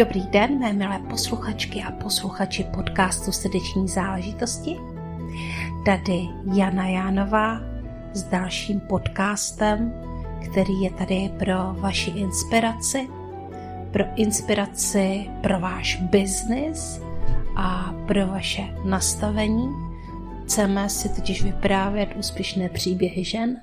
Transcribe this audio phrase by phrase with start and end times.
[0.00, 4.76] Dobrý den, mé milé posluchačky a posluchači podcastu Srdeční záležitosti.
[5.84, 7.60] Tady Jana Jánová
[8.12, 9.92] s dalším podcastem,
[10.50, 13.08] který je tady pro vaši inspiraci,
[13.92, 17.00] pro inspiraci pro váš biznis
[17.56, 19.68] a pro vaše nastavení.
[20.44, 23.56] Chceme si totiž vyprávět úspěšné příběhy žen,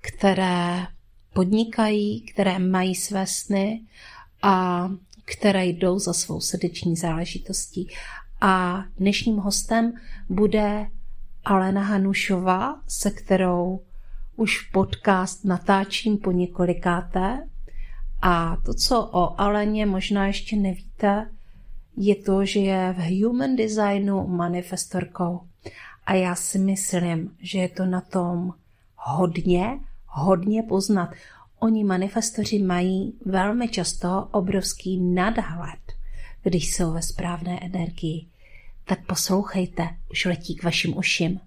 [0.00, 0.86] které
[1.32, 3.80] podnikají, které mají své sny
[4.42, 4.88] a
[5.32, 7.88] které jdou za svou srdeční záležitostí.
[8.40, 9.92] A dnešním hostem
[10.28, 10.86] bude
[11.44, 13.80] Alena Hanušová, se kterou
[14.36, 17.48] už podcast natáčím po několikáté.
[18.22, 21.30] A to, co o Aleně možná ještě nevíte,
[21.96, 25.40] je to, že je v human designu manifestorkou.
[26.06, 28.54] A já si myslím, že je to na tom
[28.96, 31.10] hodně, hodně poznat.
[31.62, 35.80] Oni manifestoři mají velmi často obrovský nadhled,
[36.42, 38.26] když jsou ve správné energii.
[38.84, 41.40] Tak poslouchejte, už letí k vašim uším.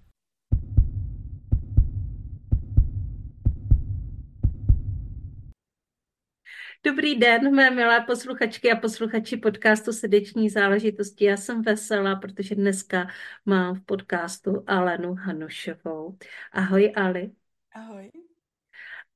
[6.86, 11.26] Dobrý den, mé milé posluchačky a posluchači podcastu Srdeční záležitosti.
[11.26, 13.08] Já jsem veselá, protože dneska
[13.46, 16.18] mám v podcastu Alenu Hanušovou.
[16.52, 17.32] Ahoj, Ali.
[17.76, 18.33] Ahoj.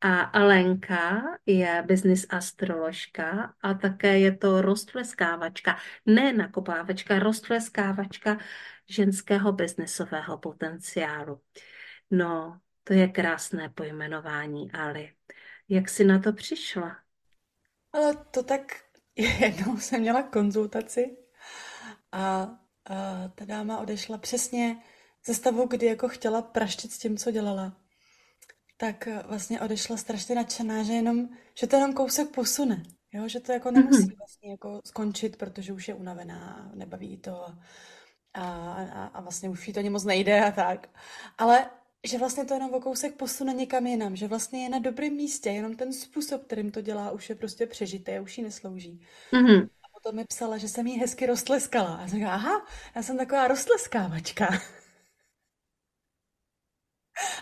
[0.01, 8.37] A Alenka je business astroložka a také je to rostleskávačka, ne nakopávačka, rostleskávačka
[8.89, 11.41] ženského biznesového potenciálu.
[12.11, 15.13] No, to je krásné pojmenování, Ali.
[15.69, 16.97] Jak jsi na to přišla?
[17.93, 18.61] Ale to tak
[19.15, 21.17] jednou jsem měla konzultaci
[22.11, 24.83] a, a ta dáma odešla přesně
[25.25, 27.86] ze stavu, kdy jako chtěla praštit s tím, co dělala
[28.77, 32.83] tak eh, vlastně odešla strašně nadšená, že jenom, že to jenom kousek posune.
[33.13, 34.17] Jo, že to jako nemusí mm-hmm.
[34.17, 37.57] vlastně jako skončit, protože už je unavená, nebaví to a,
[38.33, 40.89] a, a vlastně už jí to ani moc nejde a tak.
[41.37, 41.69] Ale
[42.07, 45.49] že vlastně to jenom o kousek posune někam jinam, že vlastně je na dobrém místě,
[45.49, 49.01] jenom ten způsob, kterým to dělá, už je prostě přežité, už jí neslouží.
[49.31, 49.63] Mm-hmm.
[49.65, 51.95] A potom mi psala, že jsem jí hezky rostleskala.
[51.95, 52.65] A jsem říkala, aha,
[52.95, 54.47] já jsem taková rostleskávačka.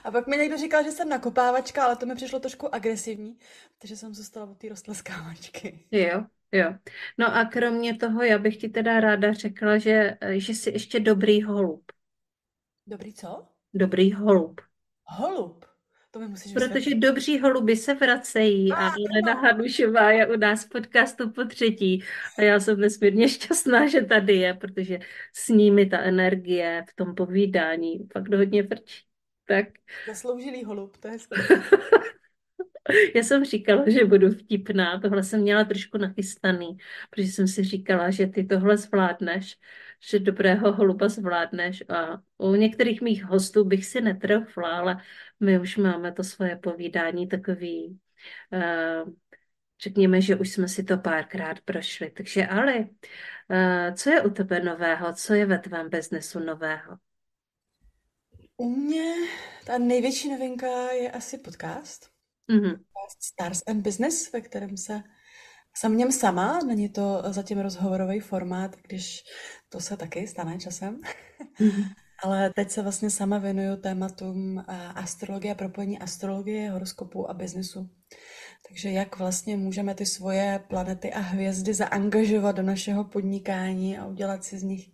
[0.03, 3.37] A pak mi někdo říkal, že jsem nakopávačka, ale to mi přišlo trošku agresivní,
[3.77, 5.79] takže jsem zůstala od té rostleskávačky.
[5.91, 6.73] Jo, jo.
[7.17, 11.43] No a kromě toho, já bych ti teda ráda řekla, že, že jsi ještě dobrý
[11.43, 11.91] holub.
[12.87, 13.47] Dobrý co?
[13.73, 14.61] Dobrý holub.
[15.05, 15.65] Holub?
[16.11, 16.95] To mi musíš Protože vysvětlit.
[16.99, 22.03] dobří holuby se vracejí a, a Lena Hanušová je u nás v podcastu po třetí
[22.37, 24.99] a já jsem nesmírně šťastná, že tady je, protože
[25.33, 29.03] s nimi ta energie v tom povídání fakt hodně vrčí.
[29.47, 29.65] Tak.
[30.07, 31.17] Zasloužilý holub, to je
[33.15, 36.77] Já jsem říkala, že budu vtipná, tohle jsem měla trošku nachystaný,
[37.09, 39.57] protože jsem si říkala, že ty tohle zvládneš,
[40.09, 44.97] že dobrého holuba zvládneš a u některých mých hostů bych si netroufla, ale
[45.39, 47.99] my už máme to svoje povídání takový,
[48.53, 49.13] uh,
[49.81, 52.09] řekněme, že už jsme si to párkrát prošli.
[52.09, 56.97] Takže ale, uh, co je u tebe nového, co je ve tvém biznesu nového?
[58.57, 59.13] U mě
[59.65, 62.09] ta největší novinka je asi podcast.
[62.49, 62.79] Mm-hmm.
[63.19, 65.03] Stars and Business, ve kterém se
[65.77, 69.23] jsem něm sama, není to zatím rozhovorový formát, když
[69.69, 71.01] to se taky stane časem.
[71.59, 71.93] Mm-hmm.
[72.23, 74.63] Ale teď se vlastně sama věnuju tématům
[74.95, 77.89] astrologie, propojení astrologie, horoskopu a biznesu.
[78.67, 84.43] Takže jak vlastně můžeme ty svoje planety a hvězdy zaangažovat do našeho podnikání a udělat
[84.43, 84.89] si z nich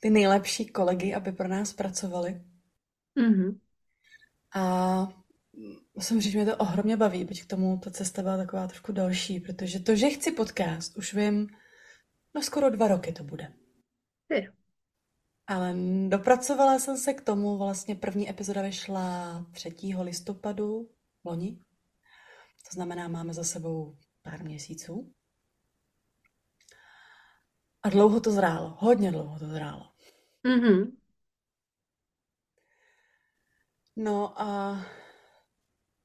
[0.00, 2.40] ty nejlepší kolegy, aby pro nás pracovali.
[3.16, 3.60] Mm-hmm.
[4.54, 5.08] A
[5.94, 8.92] musím říct, že mě to ohromně baví, byť k tomu ta cesta byla taková trošku
[8.92, 11.48] další, protože to, že chci podcast, už vím,
[12.34, 13.52] no skoro dva roky to bude.
[14.30, 14.52] Je.
[15.46, 15.74] Ale
[16.08, 19.74] dopracovala jsem se k tomu, vlastně první epizoda vyšla 3.
[20.02, 20.90] listopadu
[21.24, 21.58] loni.
[22.68, 25.12] To znamená, máme za sebou pár měsíců.
[27.82, 29.90] A dlouho to zrálo, hodně dlouho to zrálo.
[30.44, 30.96] Mm-hmm.
[33.96, 34.80] No a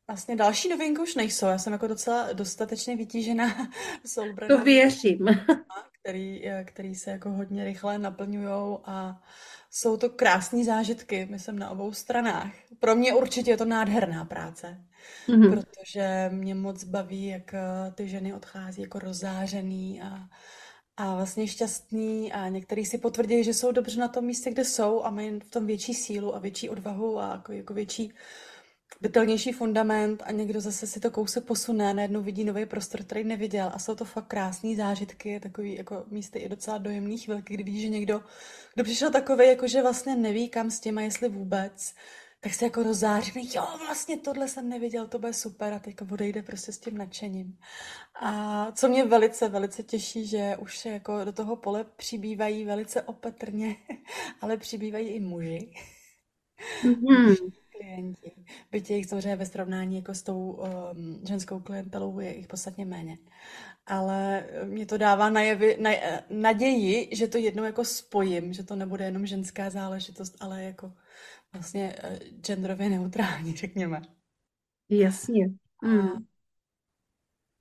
[0.08, 1.46] vlastně další novinky už nejsou.
[1.46, 3.72] Já jsem jako docela dostatečně vytížená
[4.06, 4.58] soulbrana.
[4.58, 5.28] To věřím.
[6.02, 9.22] Který, který se jako hodně rychle naplňují a
[9.72, 12.52] jsou to krásné zážitky, myslím, na obou stranách.
[12.80, 14.86] Pro mě určitě je to nádherná práce,
[15.28, 15.52] mm-hmm.
[15.52, 20.30] protože mě moc baví, jak eh, ty ženy odchází jako rozářený a
[21.02, 25.04] a vlastně šťastný a některý si potvrdí, že jsou dobře na tom místě, kde jsou
[25.04, 28.14] a mají v tom větší sílu a větší odvahu a jako, jako větší
[29.02, 33.72] detailnější fundament a někdo zase si to kousek posune, najednou vidí nový prostor, který neviděl.
[33.74, 37.82] A jsou to fakt krásné zážitky, takový jako místy i docela dojemný chvilky, kdy vidíš,
[37.82, 38.22] že někdo,
[38.74, 41.94] kdo přišel takový, jako že vlastně neví kam s tím a jestli vůbec,
[42.44, 46.42] tak se jako rozáří, jo, vlastně tohle jsem neviděl, to bude super a teďka odejde
[46.42, 47.58] prostě s tím nadšením.
[48.22, 53.02] A co mě velice, velice těší, že už se jako do toho pole přibývají velice
[53.02, 53.76] opatrně,
[54.42, 55.74] ale přibývají i muži.
[56.84, 57.52] Mm-hmm.
[57.72, 58.32] klienti.
[58.72, 62.86] Byť je jich samozřejmě ve srovnání jako s tou um, ženskou klientelou je jich podstatně
[62.86, 63.18] méně.
[63.86, 65.92] Ale mě to dává najevi, na,
[66.30, 70.94] naději, že to jednou jako spojím, že to nebude jenom ženská záležitost, ale jako
[71.54, 74.02] vlastně uh, genderově neutrální, řekněme.
[74.90, 75.48] Jasně.
[75.84, 76.26] Mm.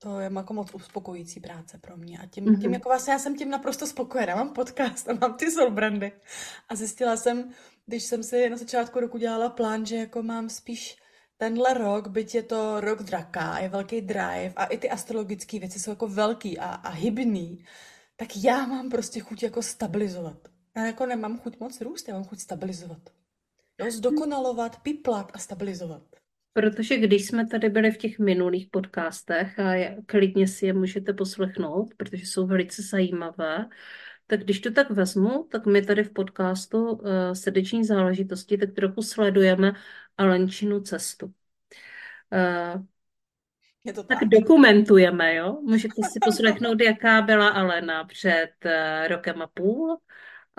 [0.03, 2.17] To je jako moc uspokojící práce pro mě.
[2.17, 2.61] A tím, mm-hmm.
[2.61, 4.35] tím jako vlastně já jsem tím naprosto spokojená.
[4.35, 6.11] Mám podcast a mám ty soulbrandy.
[6.69, 7.51] A zjistila jsem,
[7.85, 10.97] když jsem si na začátku roku dělala plán, že jako mám spíš
[11.37, 15.79] tenhle rok, byť je to rok draka, je velký drive a i ty astrologické věci
[15.79, 17.65] jsou jako velký a, a hybný,
[18.15, 20.37] tak já mám prostě chuť jako stabilizovat.
[20.75, 23.09] Já jako nemám chuť moc růst, já mám chuť stabilizovat.
[23.79, 26.01] Jo, zdokonalovat, piplat a stabilizovat.
[26.53, 31.93] Protože když jsme tady byli v těch minulých podcastech a klidně si je můžete poslechnout,
[31.97, 33.65] protože jsou velice zajímavé,
[34.27, 39.01] tak když to tak vezmu, tak my tady v podcastu uh, Srdeční záležitosti tak trochu
[39.01, 39.73] sledujeme
[40.17, 41.25] Alenčinu cestu.
[41.25, 42.81] Uh,
[43.83, 44.19] je to tak.
[44.19, 45.59] tak dokumentujeme, jo?
[45.61, 49.97] Můžete si poslechnout, jaká byla Alena před uh, rokem a půl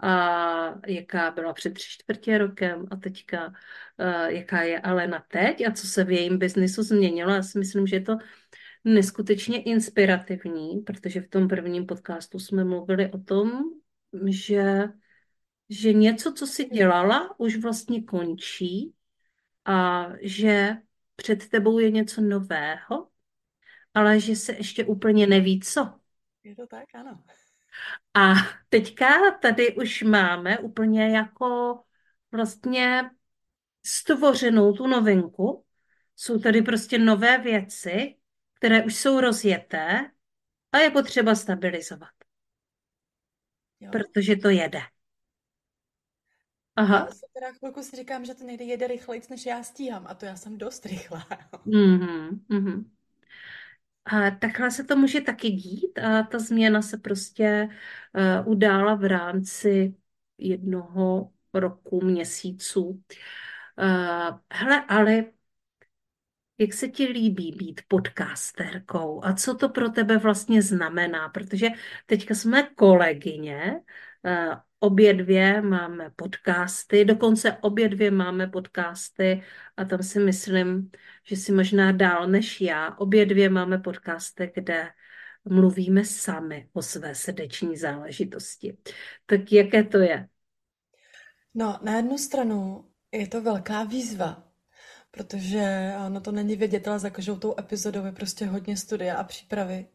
[0.03, 5.73] a jaká byla před tři čtvrtě rokem a teďka uh, jaká je Alena teď a
[5.73, 7.31] co se v jejím biznisu změnilo.
[7.33, 8.17] Já si myslím, že je to
[8.85, 13.53] neskutečně inspirativní, protože v tom prvním podcastu jsme mluvili o tom,
[14.27, 14.89] že,
[15.69, 18.95] že něco, co si dělala, už vlastně končí
[19.65, 20.77] a že
[21.17, 23.09] před tebou je něco nového,
[23.95, 25.95] ale že se ještě úplně neví co.
[26.45, 27.25] Je to tak, ano.
[28.15, 28.35] A
[28.69, 31.81] teďka tady už máme úplně jako
[32.33, 33.11] vlastně
[33.87, 35.65] stvořenou tu novinku.
[36.17, 38.17] Jsou tady prostě nové věci,
[38.55, 40.11] které už jsou rozjeté
[40.73, 42.11] a je potřeba stabilizovat.
[43.81, 43.91] Jo.
[43.93, 44.81] Protože to jede.
[46.77, 46.99] Aha.
[46.99, 50.07] Já si teda chvilku si říkám, že to nejde jede rychleji, než já stíhám.
[50.07, 51.27] A to já jsem dost rychlá.
[51.67, 52.85] Mm-hmm, mm-hmm.
[54.05, 57.69] A takhle se to může taky dít a ta změna se prostě
[58.45, 59.95] uh, udála v rámci
[60.39, 63.03] jednoho roku, měsíců.
[63.79, 65.25] Uh, hele, ale
[66.59, 71.29] jak se ti líbí být podcasterkou a co to pro tebe vlastně znamená?
[71.29, 71.69] Protože
[72.07, 73.81] teďka jsme kolegyně,
[74.27, 74.49] eh,
[74.83, 79.43] obě dvě máme podcasty, dokonce obě dvě máme podcasty
[79.77, 80.91] a tam si myslím,
[81.25, 82.95] že si možná dál než já.
[82.99, 84.89] Obě dvě máme podcasty, kde
[85.45, 88.77] mluvíme sami o své srdeční záležitosti.
[89.27, 90.29] Tak jaké to je?
[91.55, 94.53] No, na jednu stranu je to velká výzva,
[95.11, 99.25] protože ono to není vědět, ale za každou tou epizodou je prostě hodně studia a
[99.25, 99.87] přípravy,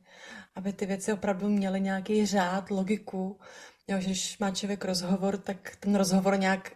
[0.56, 3.40] aby ty věci opravdu měly nějaký řád, logiku.
[3.90, 6.72] Jo, že když má člověk rozhovor, tak ten rozhovor nějak,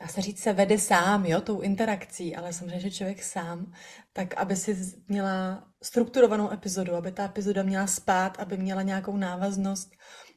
[0.00, 3.72] dá se říct, se vede sám, jo, tou interakcí, ale samozřejmě, že člověk sám,
[4.12, 4.76] tak aby si
[5.08, 9.90] měla strukturovanou epizodu, aby ta epizoda měla spát, aby měla nějakou návaznost,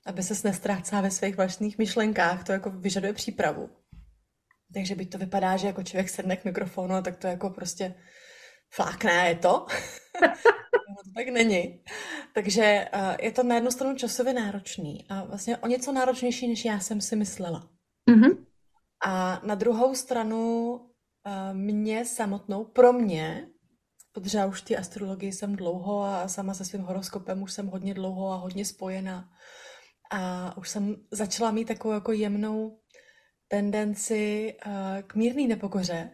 [0.06, 3.70] aby se nestrácela ve svých vlastních myšlenkách, to jako vyžaduje přípravu.
[4.74, 7.96] Takže byť to vypadá, že jako člověk sedne k mikrofonu, tak to jako prostě
[8.76, 9.66] flákne, je to.
[11.04, 11.84] to tak není.
[12.34, 16.66] Takže uh, je to na jednu stranu časově náročný a vlastně o něco náročnější, než
[16.66, 17.70] já jsem si myslela.
[18.10, 18.46] Mm-hmm.
[19.06, 23.48] A na druhou stranu uh, mě samotnou, pro mě,
[24.12, 27.94] protože já už ty astrologii jsem dlouho a sama se svým horoskopem už jsem hodně
[27.94, 29.30] dlouho a hodně spojená.
[30.12, 32.80] A už jsem začala mít takovou jako jemnou
[33.48, 34.74] tendenci uh,
[35.08, 36.10] k mírné nepokoře,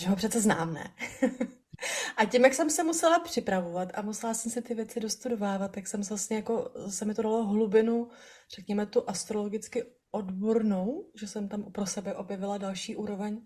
[0.00, 0.94] že ho přece znám, ne?
[2.16, 5.86] a tím, jak jsem se musela připravovat a musela jsem si ty věci dostudovávat, tak
[5.86, 8.10] jsem vlastně jako, se mi to dalo hlubinu,
[8.54, 13.40] řekněme tu astrologicky odbornou, že jsem tam pro sebe objevila další úroveň,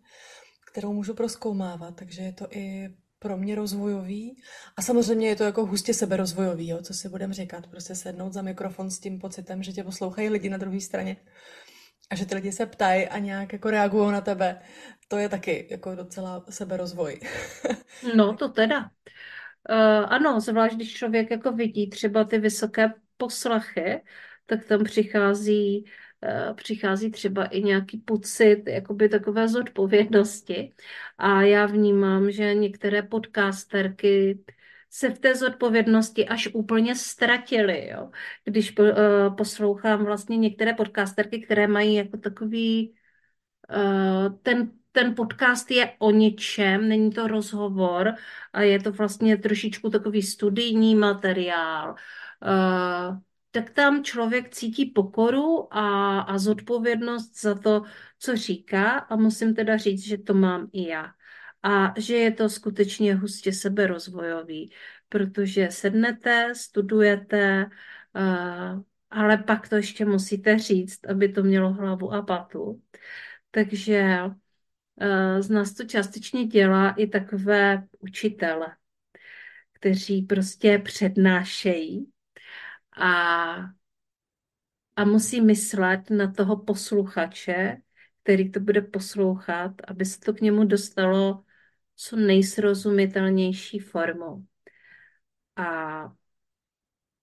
[0.70, 4.36] kterou můžu proskoumávat, takže je to i pro mě rozvojový.
[4.76, 7.66] A samozřejmě je to jako hustě seberozvojový, jo, co si budem říkat.
[7.66, 11.16] Prostě sednout za mikrofon s tím pocitem, že tě poslouchají lidi na druhé straně
[12.10, 14.60] a že ty lidi se ptají a nějak jako reagují na tebe,
[15.08, 17.20] to je taky jako docela seberozvoj.
[18.16, 18.90] no to teda.
[19.70, 24.02] Uh, ano, zvlášť když člověk jako vidí třeba ty vysoké poslechy,
[24.46, 25.84] tak tam přichází
[26.24, 30.74] eh, přichází třeba i nějaký pocit jakoby takové zodpovědnosti.
[31.18, 34.38] A já vnímám, že některé podcasterky
[34.90, 37.88] se v té zodpovědnosti až úplně ztratily.
[37.88, 38.10] Jo?
[38.44, 38.86] Když uh,
[39.36, 42.94] poslouchám vlastně některé podcasterky, které mají jako takový
[43.76, 48.14] uh, ten ten podcast je o něčem, není to rozhovor
[48.52, 51.94] a je to vlastně trošičku takový studijní materiál.
[52.42, 53.18] Uh,
[53.50, 57.82] tak tam člověk cítí pokoru a, a zodpovědnost za to,
[58.18, 61.06] co říká a musím teda říct, že to mám i já.
[61.66, 64.72] A že je to skutečně hustě seberozvojový,
[65.08, 67.70] protože sednete, studujete,
[68.14, 72.82] uh, ale pak to ještě musíte říct, aby to mělo hlavu a patu.
[73.50, 78.76] Takže uh, z nás to částečně dělá i takové učitele,
[79.72, 82.10] kteří prostě přednášejí
[82.96, 83.54] a,
[84.96, 87.76] a musí myslet na toho posluchače,
[88.22, 91.42] který to bude poslouchat, aby se to k němu dostalo
[91.96, 94.44] co nejsrozumitelnější formou.
[95.56, 96.12] A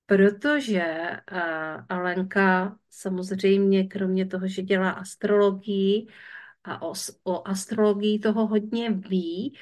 [0.06, 0.84] protože
[1.32, 6.08] uh, Alenka samozřejmě kromě toho, že dělá astrologii
[6.64, 9.58] a o, o astrologii toho hodně ví,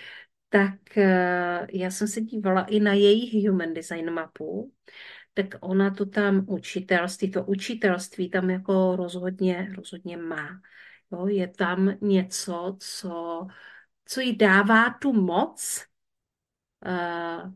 [0.49, 4.73] tak uh, já jsem se dívala i na jejich human design mapu,
[5.33, 10.61] tak ona to tam učitelství, to učitelství tam jako rozhodně, rozhodně má.
[11.11, 13.47] Jo, je tam něco, co,
[14.11, 15.85] co jí dává tu moc
[16.85, 17.53] uh,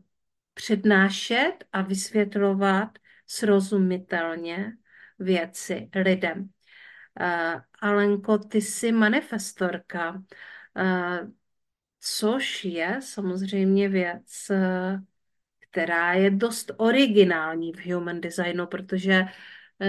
[0.54, 4.72] přednášet a vysvětlovat srozumitelně
[5.18, 6.40] věci lidem.
[6.40, 11.30] Uh, Alenko, ty jsi manifestorka, uh,
[12.00, 15.00] což je samozřejmě věc, uh,
[15.70, 19.24] která je dost originální v human designu, protože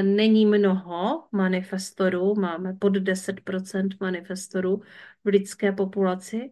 [0.02, 4.82] není mnoho manifestorů, máme pod 10% manifestorů
[5.24, 6.52] v lidské populaci.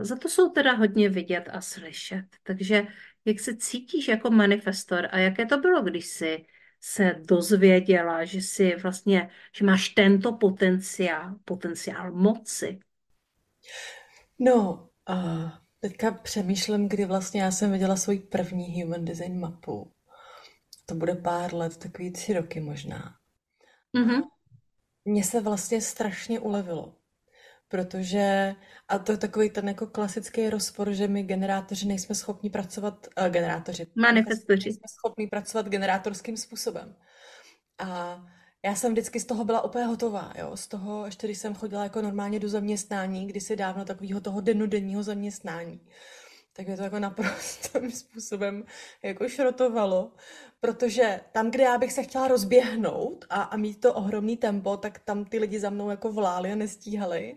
[0.00, 2.24] Za to jsou teda hodně vidět a slyšet.
[2.42, 2.86] Takže
[3.24, 6.46] jak se cítíš jako manifestor a jaké to bylo, když jsi
[6.80, 12.78] se dozvěděla, že si vlastně, že máš tento potenciál, potenciál moci?
[14.38, 15.50] No, uh,
[15.80, 19.92] teďka přemýšlím, kdy vlastně já jsem viděla svůj první human design mapu.
[20.86, 23.16] To bude pár let, takový tři roky možná.
[23.96, 24.22] Mm-hmm.
[25.04, 26.94] Mně se vlastně strašně ulevilo
[27.72, 28.54] protože,
[28.88, 33.28] a to je takový ten jako klasický rozpor, že my generátoři nejsme schopni pracovat, uh,
[33.28, 36.96] generátoři, manifestoři, nejsme schopni pracovat generátorským způsobem.
[37.78, 38.20] A
[38.64, 41.82] já jsem vždycky z toho byla úplně hotová, jo, z toho, ještě když jsem chodila
[41.82, 45.80] jako normálně do zaměstnání, kdysi dávno takového toho dennodenního zaměstnání,
[46.52, 48.64] tak mě to jako naprostým způsobem
[49.02, 50.12] jako šrotovalo,
[50.60, 54.98] protože tam, kde já bych se chtěla rozběhnout a, a mít to ohromný tempo, tak
[54.98, 57.36] tam ty lidi za mnou jako vláli a nestíhali.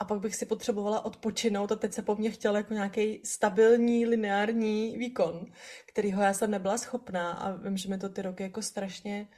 [0.00, 4.06] A pak bych si potřebovala odpočinout a teď se po mně chtěl jako nějaký stabilní,
[4.06, 5.46] lineární výkon,
[5.86, 9.28] kterýho já jsem nebyla schopná a vím, že mi to ty roky jako strašně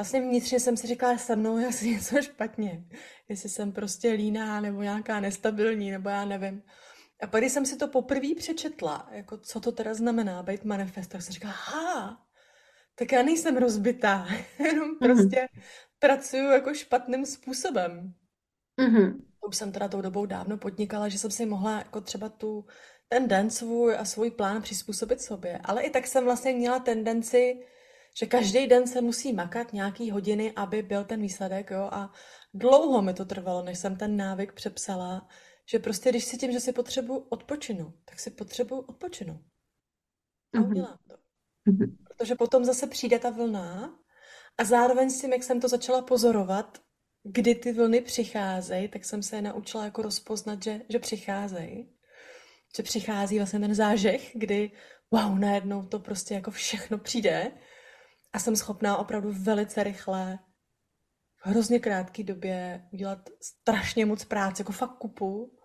[0.00, 2.84] Vlastně vnitřně jsem si říkala, se mnou je asi něco špatně.
[3.28, 6.62] Jestli jsem prostě líná nebo nějaká nestabilní, nebo já nevím.
[7.22, 11.10] A pak, když jsem si to poprvé přečetla, jako co to teda znamená být manifest,
[11.10, 12.26] tak jsem říkala, ha,
[12.94, 14.26] tak já nejsem rozbitá,
[14.58, 14.98] jenom mm-hmm.
[14.98, 15.48] prostě
[15.98, 18.14] pracuju jako špatným způsobem.
[18.78, 19.20] Mm-hmm.
[19.48, 22.64] Už jsem teda tou dobou dávno podnikala, že jsem si mohla jako třeba tu,
[23.08, 25.60] ten den svůj a svůj plán přizpůsobit sobě.
[25.64, 27.66] Ale i tak jsem vlastně měla tendenci,
[28.20, 32.12] že každý den se musí makat nějaký hodiny, aby byl ten výsledek, jo, a
[32.54, 35.28] dlouho mi to trvalo, než jsem ten návyk přepsala,
[35.70, 39.40] že prostě když si tím, že si potřebuji odpočinout, tak si potřebuji odpočinout.
[40.54, 40.70] A mm-hmm.
[40.70, 41.16] udělám to.
[41.70, 41.96] Mm-hmm.
[42.08, 43.98] Protože potom zase přijde ta vlna
[44.58, 46.78] a zároveň s tím, jak jsem to začala pozorovat,
[47.22, 51.96] kdy ty vlny přicházejí, tak jsem se je naučila jako rozpoznat, že, že přicházejí.
[52.76, 54.70] Že přichází vlastně ten zážeh, kdy
[55.10, 57.52] wow, najednou to prostě jako všechno přijde
[58.32, 60.38] a jsem schopná opravdu velice rychle
[61.36, 65.59] v hrozně krátké době udělat strašně moc práce, jako fakt kupu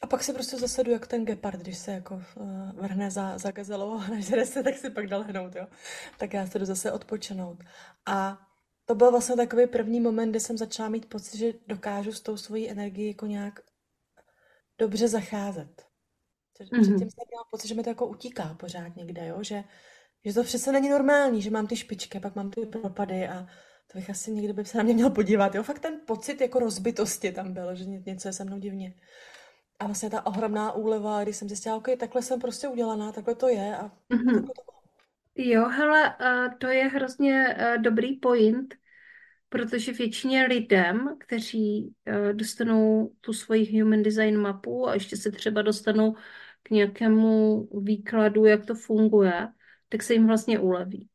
[0.00, 3.50] a pak se prostě zasedu jak ten gepard, když se jako uh, vrhne za, za
[3.50, 5.66] gazelou a nežere se, tak si pak dal hnout, jo.
[6.18, 7.58] Tak já se jdu zase odpočinout.
[8.06, 8.38] A
[8.84, 12.36] to byl vlastně takový první moment, kdy jsem začala mít pocit, že dokážu s tou
[12.36, 13.60] svojí energií jako nějak
[14.78, 15.82] dobře zacházet.
[16.60, 16.80] Mm-hmm.
[16.80, 19.42] Předtím jsem měla pocit, že mi to jako utíká pořád někde, jo?
[19.42, 19.64] Že,
[20.24, 23.46] že to přece není normální, že mám ty špičky, pak mám ty propady a
[23.92, 25.54] to bych asi někdo by se na mě měl podívat.
[25.54, 25.62] Jo?
[25.62, 28.94] Fakt ten pocit jako rozbitosti tam byl, že něco je se mnou divně.
[29.80, 33.48] A vlastně ta ohromná úleva, když jsem zjistila, OK, takhle jsem prostě udělaná, takhle to
[33.48, 34.46] je a mm-hmm.
[34.46, 34.52] to
[35.34, 36.16] Jo, hele,
[36.58, 38.74] to je hrozně uh, dobrý point,
[39.48, 45.62] protože většině lidem, kteří uh, dostanou tu svoji human design mapu a ještě se třeba
[45.62, 46.14] dostanou
[46.62, 49.48] k nějakému výkladu, jak to funguje,
[49.88, 51.08] tak se jim vlastně uleví.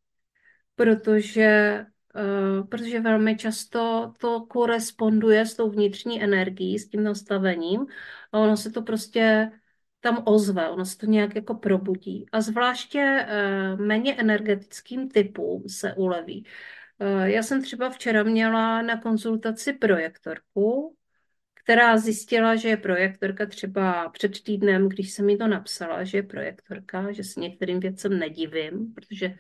[0.75, 1.86] Protože
[2.69, 7.86] protože velmi často to koresponduje s tou vnitřní energií, s tím nastavením
[8.31, 9.51] a ono se to prostě
[10.00, 12.25] tam ozve, ono se to nějak jako probudí.
[12.31, 16.45] A zvláště uh, méně energetickým typům se uleví.
[17.00, 20.95] Uh, já jsem třeba včera měla na konzultaci projektorku,
[21.53, 26.24] která zjistila, že je projektorka třeba před týdnem, když jsem mi to napsala, že je
[26.24, 29.36] projektorka, že se některým věcem nedivím, protože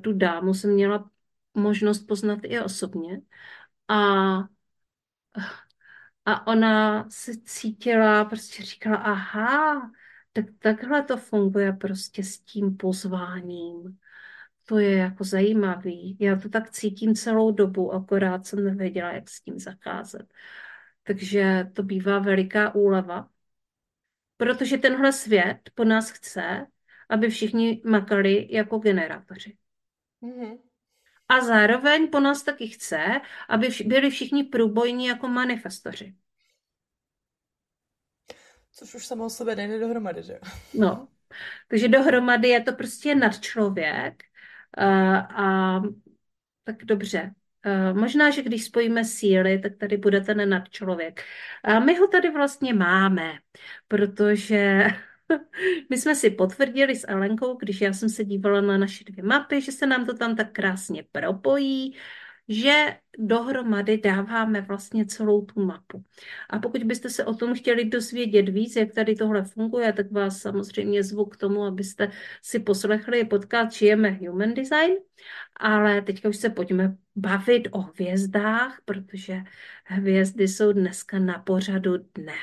[0.00, 1.10] tu dámu jsem měla
[1.54, 3.20] možnost poznat i osobně.
[3.88, 3.98] A,
[6.24, 9.90] a ona se cítila, prostě říkala, aha,
[10.32, 13.98] tak takhle to funguje prostě s tím pozváním.
[14.66, 16.16] To je jako zajímavý.
[16.20, 20.34] Já to tak cítím celou dobu, akorát jsem nevěděla, jak s tím zacházet.
[21.02, 23.28] Takže to bývá veliká úleva,
[24.36, 26.66] protože tenhle svět po nás chce,
[27.08, 29.56] aby všichni makali jako generátoři.
[30.22, 30.71] Mm-hmm.
[31.32, 36.14] A zároveň po nás taky chce, aby byli všichni průbojní jako manifestoři.
[38.72, 40.38] Což už samo o sobě nejde dohromady, že?
[40.74, 41.08] No,
[41.68, 44.22] takže dohromady je to prostě nadčlověk
[44.76, 45.80] a, a
[46.64, 47.34] tak dobře.
[47.64, 51.24] A možná, že když spojíme síly, tak tady bude ten nadčlověk.
[51.64, 53.32] A my ho tady vlastně máme,
[53.88, 54.86] protože
[55.90, 59.60] My jsme si potvrdili s Alenkou, když já jsem se dívala na naše dvě mapy,
[59.60, 61.96] že se nám to tam tak krásně propojí,
[62.48, 66.04] že dohromady dáváme vlastně celou tu mapu.
[66.50, 70.38] A pokud byste se o tom chtěli dozvědět víc, jak tady tohle funguje, tak vás
[70.38, 72.10] samozřejmě zvu k tomu, abyste
[72.42, 74.92] si poslechli podcast Žijeme Human Design.
[75.56, 79.42] Ale teďka už se pojďme bavit o hvězdách, protože
[79.84, 82.34] hvězdy jsou dneska na pořadu dne.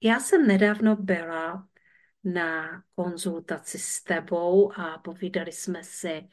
[0.00, 1.68] Já jsem nedávno byla
[2.24, 6.28] na konzultaci s tebou a povídali jsme si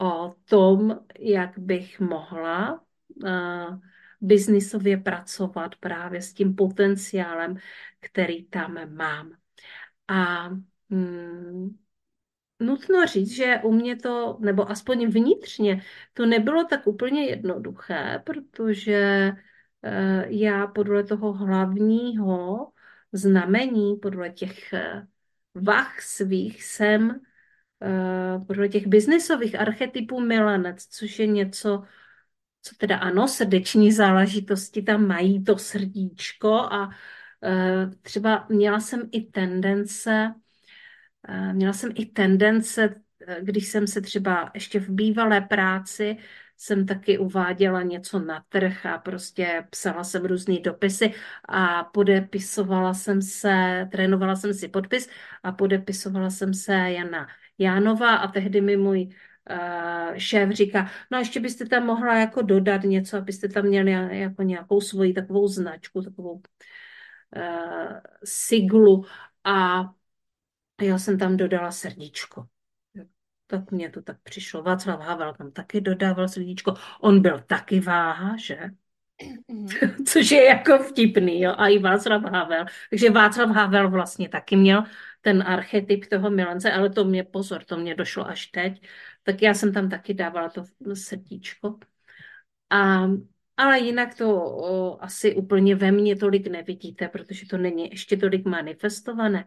[0.00, 2.84] o tom, jak bych mohla
[3.24, 3.80] uh,
[4.20, 7.56] biznisově pracovat právě s tím potenciálem,
[8.00, 9.32] který tam mám.
[10.08, 10.48] A
[10.88, 11.78] mm,
[12.60, 15.82] nutno říct, že u mě to, nebo aspoň vnitřně,
[16.12, 22.72] to nebylo tak úplně jednoduché, protože uh, já podle toho hlavního
[23.12, 25.06] znamení, podle těch eh,
[25.54, 27.20] vah svých jsem,
[27.82, 31.82] eh, podle těch biznisových archetypů milenec, což je něco,
[32.62, 36.90] co teda ano, srdeční záležitosti tam mají to srdíčko a
[37.44, 40.34] eh, třeba měla jsem i tendence,
[41.52, 43.02] měla jsem i tendence,
[43.40, 46.16] když jsem se třeba ještě v bývalé práci
[46.60, 51.14] jsem taky uváděla něco na trh a prostě psala jsem různé dopisy
[51.48, 55.08] a podepisovala jsem se, trénovala jsem si podpis
[55.42, 59.08] a podepisovala jsem se Jana Jánova a tehdy mi můj
[59.50, 64.18] uh, šéf říká, no a ještě byste tam mohla jako dodat něco, abyste tam měli
[64.20, 66.32] jako nějakou svoji takovou značku, takovou
[67.36, 69.04] uh, siglu.
[69.44, 69.84] A
[70.82, 72.46] já jsem tam dodala srdíčko
[73.50, 74.62] tak mně to tak přišlo.
[74.62, 76.74] Václav Havel tam taky dodával srdíčko.
[77.00, 78.70] On byl taky váha, že?
[79.52, 80.04] Mm-hmm.
[80.06, 82.64] Což je jako vtipný, jo, a i Václav Havel.
[82.90, 84.84] Takže Václav Havel vlastně taky měl
[85.20, 88.86] ten archetyp toho milence, ale to mě, pozor, to mě došlo až teď,
[89.22, 91.78] tak já jsem tam taky dávala to srdíčko.
[92.70, 93.08] A,
[93.56, 98.44] ale jinak to o, asi úplně ve mně tolik nevidíte, protože to není ještě tolik
[98.44, 99.44] manifestované.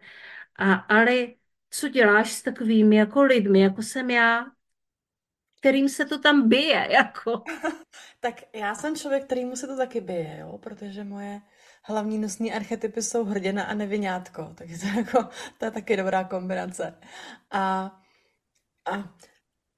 [0.56, 1.28] A, ale
[1.74, 4.46] co děláš s takovými jako lidmi, jako jsem já,
[5.60, 7.44] kterým se to tam bije, jako.
[8.20, 11.42] tak já jsem člověk, kterýmu se to taky bije, jo, protože moje
[11.84, 17.00] hlavní nosní archetypy jsou hrdina a nevinátko, takže to, jako, to je taky dobrá kombinace.
[17.52, 17.92] A,
[18.86, 19.16] a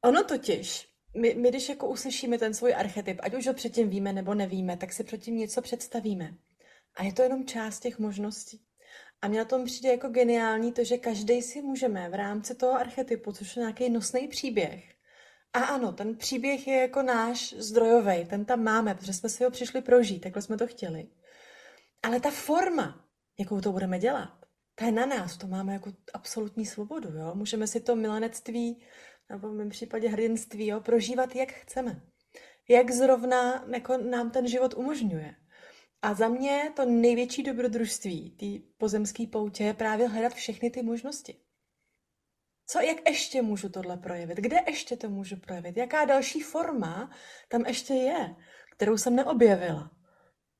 [0.03, 4.13] ono totiž, my, my když jako uslyšíme ten svůj archetyp, ať už ho předtím víme
[4.13, 6.33] nebo nevíme, tak si předtím něco představíme.
[6.95, 8.65] A je to jenom část těch možností.
[9.21, 12.73] A mě na tom přijde jako geniální to, že každý si můžeme v rámci toho
[12.73, 14.95] archetypu, což je nějaký nosný příběh.
[15.53, 19.51] A ano, ten příběh je jako náš zdrojový, ten tam máme, protože jsme si ho
[19.51, 21.07] přišli prožít, takhle jsme to chtěli.
[22.03, 23.05] Ale ta forma,
[23.39, 27.31] jakou to budeme dělat, ta je na nás, to máme jako absolutní svobodu, jo?
[27.35, 28.83] Můžeme si to milanectví,
[29.29, 32.01] nebo v mém případě hrdinství, jo, prožívat, jak chceme.
[32.69, 35.35] Jak zrovna jako nám ten život umožňuje.
[36.05, 41.37] A za mě to největší dobrodružství té pozemské poutě je právě hledat všechny ty možnosti.
[42.67, 44.37] co, jak ještě můžu tohle projevit?
[44.37, 45.77] Kde ještě to můžu projevit?
[45.77, 47.11] Jaká další forma
[47.49, 48.35] tam ještě je,
[48.71, 49.91] kterou jsem neobjevila?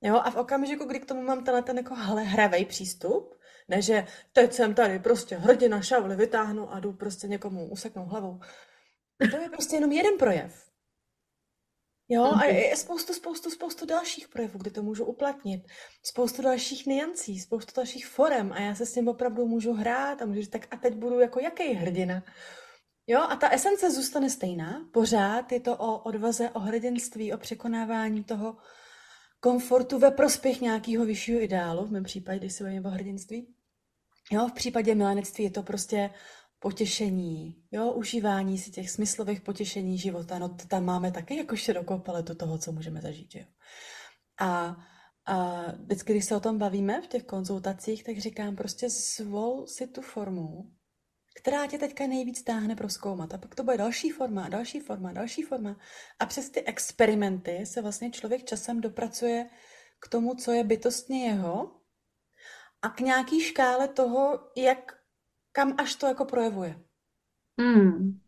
[0.01, 4.07] Jo, a v okamžiku, kdy k tomu mám tenhle ten jako hravej přístup, ne, že
[4.33, 8.39] teď jsem tady prostě hrdina šavly vytáhnu a jdu prostě někomu useknout hlavou.
[9.31, 10.74] To je prostě jenom jeden projev.
[12.09, 15.67] Jo, a je spoustu, spoustu, spoustu dalších projevů, kde to můžu uplatnit.
[16.03, 20.25] Spoustu dalších niancí, spoustu dalších forem a já se s tím opravdu můžu hrát a
[20.25, 22.23] můžu říct, tak a teď budu jako jaký hrdina.
[23.07, 24.89] Jo, a ta esence zůstane stejná.
[24.91, 28.57] Pořád je to o odvaze, o hrdinství, o překonávání toho
[29.39, 33.55] komfortu ve prospěch nějakého vyššího ideálu, v mém případě, když se bavíme o hrdinství.
[34.31, 36.09] Jo, v případě milenectví je to prostě
[36.65, 42.35] potěšení, jo, užívání si těch smyslových potěšení života, no tam máme taky jako širokou paletu
[42.35, 43.45] toho, co můžeme zažít, jo.
[44.39, 44.77] A,
[45.25, 49.87] a vždycky, když se o tom bavíme v těch konzultacích, tak říkám prostě zvol si
[49.87, 50.71] tu formu,
[51.35, 53.33] která tě teďka nejvíc táhne proskoumat.
[53.33, 55.77] A pak to bude další forma, další forma, další forma.
[56.19, 59.49] A přes ty experimenty se vlastně člověk časem dopracuje
[59.99, 61.71] k tomu, co je bytostně jeho
[62.81, 65.04] a k nějaký škále toho, jak,
[65.55, 66.79] kam až to jako projevuje.
[67.59, 68.19] Hmm.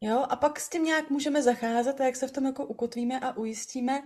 [0.00, 3.20] Jo, a pak s tím nějak můžeme zacházet a jak se v tom jako ukotvíme
[3.20, 4.02] a ujistíme,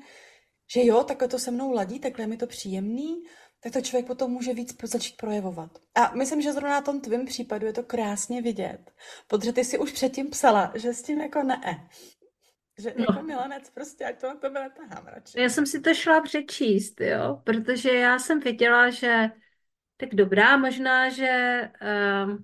[0.75, 3.23] že jo, takhle to se mnou ladí, takhle je mi to příjemný,
[3.61, 5.79] tak to člověk potom může víc začít projevovat.
[5.95, 8.91] A myslím, že zrovna na tom tvém případu je to krásně vidět,
[9.29, 11.89] protože ty si už předtím psala, že s tím jako ne.
[12.79, 13.07] Že no.
[13.09, 15.41] jako milanec prostě, ať to na tebe netahám radši.
[15.41, 19.31] Já jsem si to šla přečíst, jo, protože já jsem viděla, že
[20.01, 22.39] tak dobrá, možná, že uh,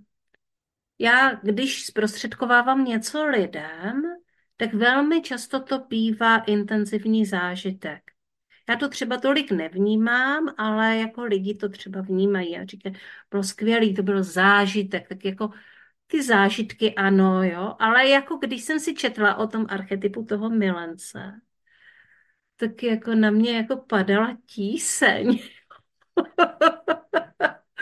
[0.99, 4.03] já, když zprostředkovávám něco lidem,
[4.57, 8.11] tak velmi často to bývá intenzivní zážitek.
[8.69, 12.97] Já to třeba tolik nevnímám, ale jako lidi to třeba vnímají a říkají,
[13.31, 15.51] bylo skvělý, to byl zážitek, tak jako
[16.07, 21.41] ty zážitky ano, jo, ale jako když jsem si četla o tom archetypu toho milence,
[22.57, 25.39] tak jako na mě jako padala tíseň.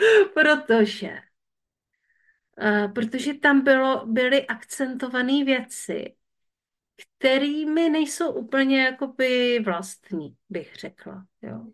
[0.33, 1.19] protože
[2.61, 6.15] uh, protože tam bylo, byly akcentované věci,
[7.17, 11.25] kterými nejsou úplně jakoby vlastní, bych řekla.
[11.41, 11.67] Jo.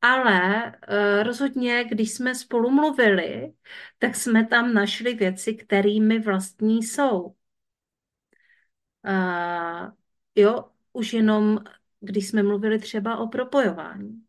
[0.00, 3.52] Ale uh, rozhodně, když jsme spolu mluvili,
[3.98, 7.34] tak jsme tam našli věci, kterými vlastní jsou.
[9.06, 9.92] Uh,
[10.34, 11.58] jo, už jenom,
[12.00, 14.23] když jsme mluvili třeba o propojování.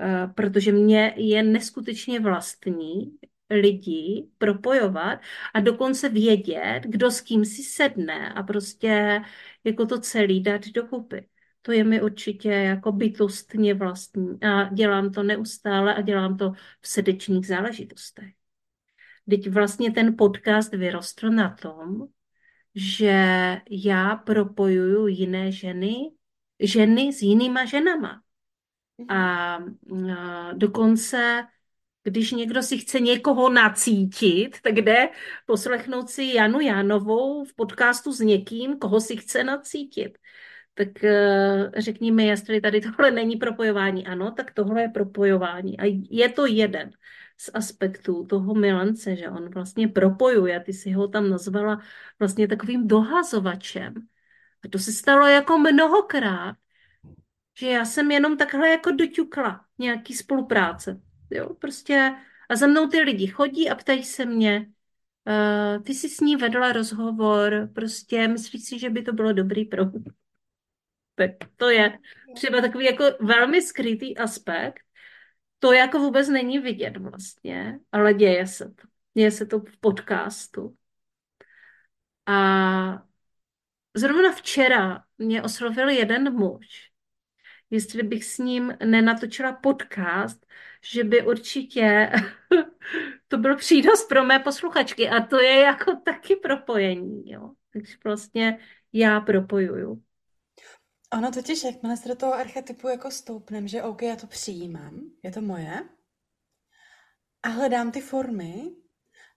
[0.00, 3.18] Uh, protože mě je neskutečně vlastní
[3.50, 5.18] lidí propojovat
[5.54, 9.22] a dokonce vědět, kdo s kým si sedne a prostě
[9.64, 11.28] jako to celý dát dokupy.
[11.62, 16.88] To je mi určitě jako bytostně vlastní a dělám to neustále a dělám to v
[16.88, 18.34] srdečních záležitostech.
[19.30, 22.06] Teď vlastně ten podcast vyrostl na tom,
[22.74, 23.16] že
[23.70, 25.94] já propojuju jiné ženy,
[26.60, 28.23] ženy s jinýma ženama.
[29.08, 29.58] A,
[30.52, 31.46] dokonce
[32.04, 35.08] když někdo si chce někoho nacítit, tak jde
[35.46, 40.18] poslechnout si Janu Jánovou v podcastu s někým, koho si chce nacítit.
[40.74, 44.06] Tak eh, řekněme, jestli tady tohle není propojování.
[44.06, 45.78] Ano, tak tohle je propojování.
[45.80, 46.90] A je to jeden
[47.36, 50.60] z aspektů toho milence, že on vlastně propojuje.
[50.60, 51.80] Ty si ho tam nazvala
[52.18, 53.94] vlastně takovým dohazovačem.
[54.64, 56.56] A to se stalo jako mnohokrát,
[57.58, 61.00] že já jsem jenom takhle jako doťukla nějaký spolupráce.
[61.30, 62.14] Jo, prostě
[62.48, 64.72] a za mnou ty lidi chodí a ptají se mě,
[65.76, 69.64] uh, ty jsi s ní vedla rozhovor, prostě myslíš si, že by to bylo dobrý
[69.64, 69.84] pro
[71.14, 71.98] Tak to je
[72.34, 74.80] třeba takový jako velmi skrytý aspekt.
[75.58, 78.88] To jako vůbec není vidět vlastně, ale děje se to.
[79.14, 80.76] Děje se to v podcastu.
[82.26, 83.02] A
[83.94, 86.93] zrovna včera mě oslovil jeden muž,
[87.70, 90.46] jestli bych s ním nenatočila podcast,
[90.82, 92.10] že by určitě
[93.28, 97.50] to byl přínos pro mé posluchačky a to je jako taky propojení, jo.
[97.72, 98.58] Takže vlastně
[98.92, 100.02] já propojuju.
[101.12, 105.32] Ono totiž, jakmile se do toho archetypu jako stoupnem, že OK, já to přijímám, je
[105.32, 105.88] to moje,
[107.44, 108.70] a hledám ty formy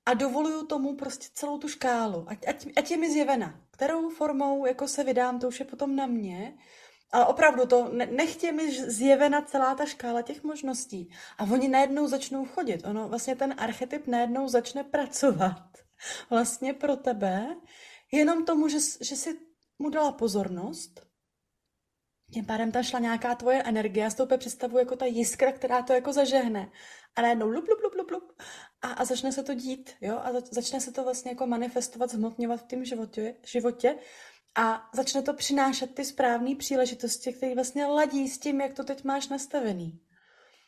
[0.06, 3.62] a dovoluju tomu prostě celou tu škálu, ať, ať, ať je mi zjevena.
[3.72, 6.58] Kterou formou jako se vydám, to už je potom na mě,
[7.12, 11.10] ale opravdu to nechtě mi zjevena celá ta škála těch možností.
[11.38, 12.86] A oni najednou začnou chodit.
[12.86, 15.64] Ono vlastně ten archetyp najednou začne pracovat
[16.30, 17.56] vlastně pro tebe
[18.12, 19.40] jenom tomu, že, že si
[19.80, 21.08] mu dala pozornost.
[22.34, 24.04] Tím pádem tam šla nějaká tvoje energie.
[24.04, 26.72] Já si to představuji jako ta jiskra, která to jako zažehne.
[27.16, 28.42] A najednou lup, lup, lup, lup, lup.
[28.82, 32.62] a, a začne se to dít, jo, a začne se to vlastně jako manifestovat, zhmotňovat
[32.62, 33.96] v tom životě, životě
[34.58, 39.04] a začne to přinášet ty správné příležitosti, které vlastně ladí s tím, jak to teď
[39.04, 40.02] máš nastavený.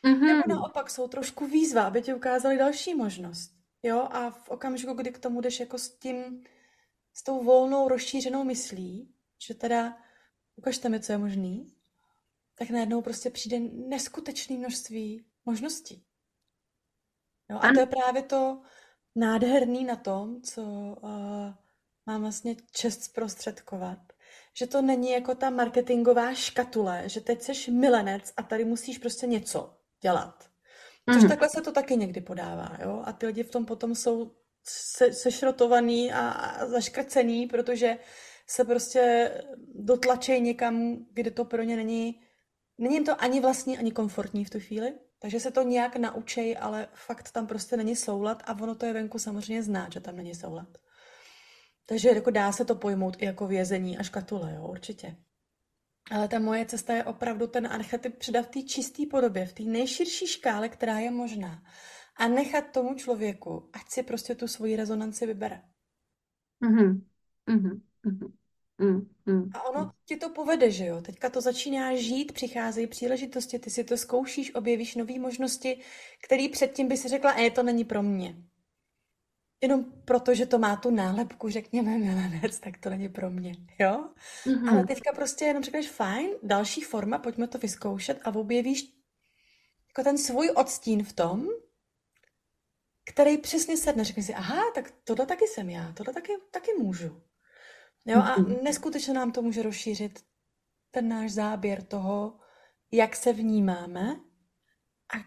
[0.04, 0.26] Mm-hmm.
[0.26, 3.50] Nebo naopak jsou trošku výzva, aby ti ukázali další možnost.
[3.82, 6.44] Jo, a v okamžiku, kdy k tomu jdeš jako s tím,
[7.14, 9.14] s tou volnou, rozšířenou myslí,
[9.46, 9.98] že teda
[10.56, 11.76] ukažte mi, co je možný,
[12.54, 16.04] tak najednou prostě přijde neskutečné množství možností.
[17.50, 18.62] Jo, a to je právě to
[19.16, 21.54] nádherný na tom, co uh,
[22.10, 23.98] mám vlastně čest zprostředkovat.
[24.54, 29.26] Že to není jako ta marketingová škatule, že teď jsi milenec a tady musíš prostě
[29.26, 30.50] něco dělat.
[31.12, 31.28] Což mm.
[31.28, 33.02] takhle se to taky někdy podává, jo?
[33.04, 34.32] A ty lidi v tom potom jsou
[34.64, 37.98] se, sešrotovaný a, a zaškrcený, protože
[38.46, 39.32] se prostě
[39.74, 42.20] dotlačí někam, kde to pro ně není,
[42.78, 44.92] není jim to ani vlastní, ani komfortní v tu chvíli.
[45.18, 48.92] Takže se to nějak naučej, ale fakt tam prostě není soulad a ono to je
[48.92, 50.68] venku samozřejmě znát, že tam není soulad.
[51.86, 55.16] Takže jako dá se to pojmout i jako vězení a škatule, jo, určitě.
[56.10, 59.62] Ale ta moje cesta je opravdu ten archetyp předat v té čisté podobě, v té
[59.62, 61.62] nejširší škále, která je možná.
[62.16, 65.62] A nechat tomu člověku, ať si prostě tu svoji rezonanci vybere.
[66.62, 67.00] Mm-hmm.
[67.48, 67.80] Mm-hmm.
[68.80, 71.00] Mm, mm, a ono ti to povede, že jo?
[71.00, 75.80] Teďka to začíná žít, přicházejí příležitosti, ty si to zkoušíš, objevíš nové možnosti,
[76.24, 78.36] které předtím by si řekla, e, to není pro mě.
[79.62, 84.08] Jenom proto, že to má tu nálepku, řekněme, milenec, tak to není pro mě, jo?
[84.44, 84.70] Mm-hmm.
[84.70, 89.00] Ale teďka prostě jenom řekneš, fajn, další forma, pojďme to vyzkoušet a objevíš
[89.88, 91.48] jako ten svůj odstín v tom,
[93.04, 94.04] který přesně sedne.
[94.04, 97.22] Řekni si, aha, tak tohle taky jsem já, tohle taky, taky můžu.
[98.04, 98.62] Jo, a mm-hmm.
[98.62, 100.24] neskutečně nám to může rozšířit
[100.90, 102.38] ten náš záběr toho,
[102.92, 104.20] jak se vnímáme
[105.14, 105.18] a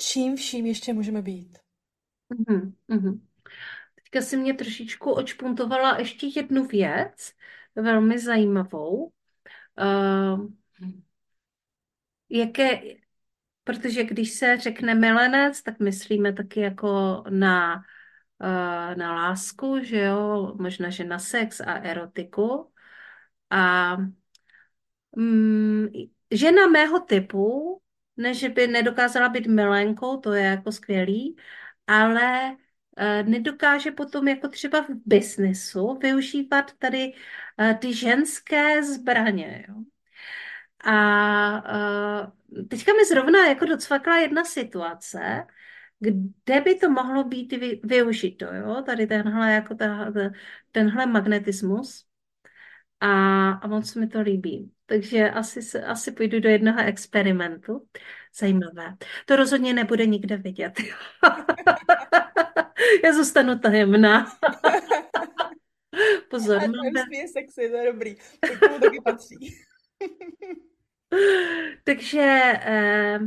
[0.00, 1.58] čím vším ještě můžeme být.
[2.30, 3.20] Mm-hmm.
[4.10, 7.32] Teďka si mě trošičku očpuntovala ještě jednu věc,
[7.74, 9.12] velmi zajímavou.
[9.78, 10.46] Uh,
[12.30, 12.80] jaké,
[13.64, 17.82] protože když se řekne milenec, tak myslíme taky jako na
[18.42, 22.72] Eh, na lásku, že jo, možná, že na sex a erotiku.
[23.50, 23.96] A
[25.16, 25.86] mm,
[26.30, 27.80] žena mého typu,
[28.16, 31.36] ne, že by nedokázala být milenkou, to je jako skvělý,
[31.86, 32.56] ale
[33.22, 37.12] nedokáže potom jako třeba v biznesu využívat tady
[37.58, 39.66] eh, ty ženské zbraně.
[39.68, 39.74] Jo.
[40.84, 41.62] A
[42.68, 45.46] teďka mi zrovna jako docvakla jedna situace,
[45.98, 48.82] kde by to mohlo být vy, využito, jo?
[48.86, 50.12] Tady tenhle, jako ta,
[50.72, 52.06] tenhle magnetismus.
[53.00, 54.72] A, a moc mi to líbí.
[54.86, 57.88] Takže asi, asi půjdu do jednoho experimentu.
[58.38, 58.96] Zajímavé.
[59.26, 60.72] To rozhodně nebude nikde vidět.
[63.04, 64.26] Já zůstanu tajemná.
[66.30, 66.56] Pozor.
[66.56, 66.72] A to
[67.10, 68.16] je sexy, to je dobrý.
[68.40, 69.36] To taky patří.
[71.84, 73.18] Takže eh,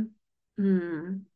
[0.58, 1.26] hmm,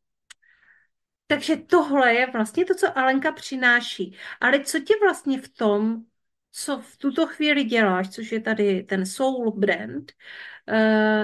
[1.26, 4.16] takže tohle je vlastně to, co Alenka přináší.
[4.40, 6.04] Ale co tě vlastně v tom,
[6.52, 10.53] co v tuto chvíli děláš, což je tady ten soul brand, uh,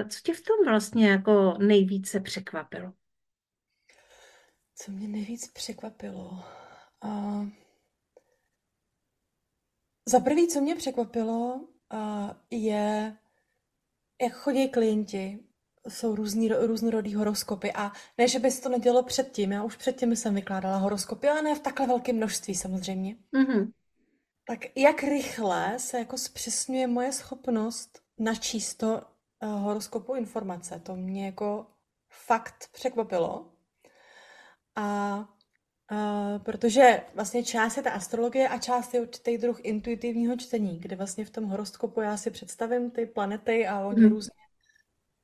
[0.08, 2.92] co tě v tom vlastně jako nejvíce překvapilo?
[4.74, 6.44] Co mě nejvíc překvapilo?
[7.04, 7.48] Uh,
[10.08, 13.16] za prvý, co mě překvapilo, uh, je,
[14.22, 15.38] jak chodí klienti
[15.88, 20.16] jsou různý, různorodý horoskopy a ne, že by se to nedělo předtím, já už předtím
[20.16, 23.16] jsem vykládala horoskopy, ale ne v takhle velkém množství samozřejmě.
[23.32, 23.72] Mm-hmm.
[24.44, 29.02] Tak jak rychle se jako zpřesňuje moje schopnost načíst to
[29.46, 31.66] horoskopu informace, to mě jako
[32.08, 33.52] fakt překvapilo.
[34.76, 35.18] A
[35.92, 40.96] uh, protože vlastně část je ta astrologie a část je určitý druh intuitivního čtení, kde
[40.96, 44.10] vlastně v tom horoskopu já si představím ty planety a oni mm.
[44.10, 44.40] různě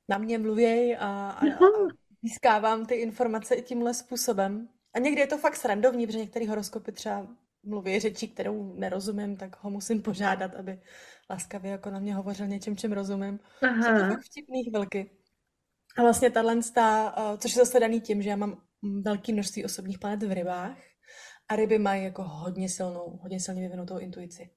[0.08, 1.88] na mě mluví a, a, a
[2.22, 4.68] získávám ty informace i tímhle způsobem.
[4.94, 7.26] A někdy je to fakt srandovní, protože některé horoskopy třeba
[7.62, 10.80] mluví řečí, kterou nerozumím, tak ho musím požádat, aby
[11.30, 13.40] laskavě jako na mě hovořil něčem, čem rozumím.
[13.62, 13.82] Aha.
[13.82, 15.10] Jsou to fakt vtipný chvilky.
[15.98, 16.62] A vlastně tahle,
[17.38, 18.62] což je zase daný tím, že já mám
[19.02, 20.78] velké množství osobních planet v rybách
[21.48, 24.50] a ryby mají jako hodně silnou, hodně silně vyvinutou intuici.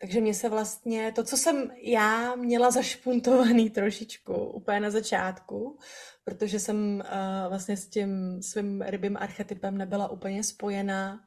[0.00, 5.78] Takže mě se vlastně, to, co jsem já měla zašpuntovaný trošičku úplně na začátku,
[6.24, 11.20] protože jsem uh, vlastně s tím svým rybým archetypem nebyla úplně spojená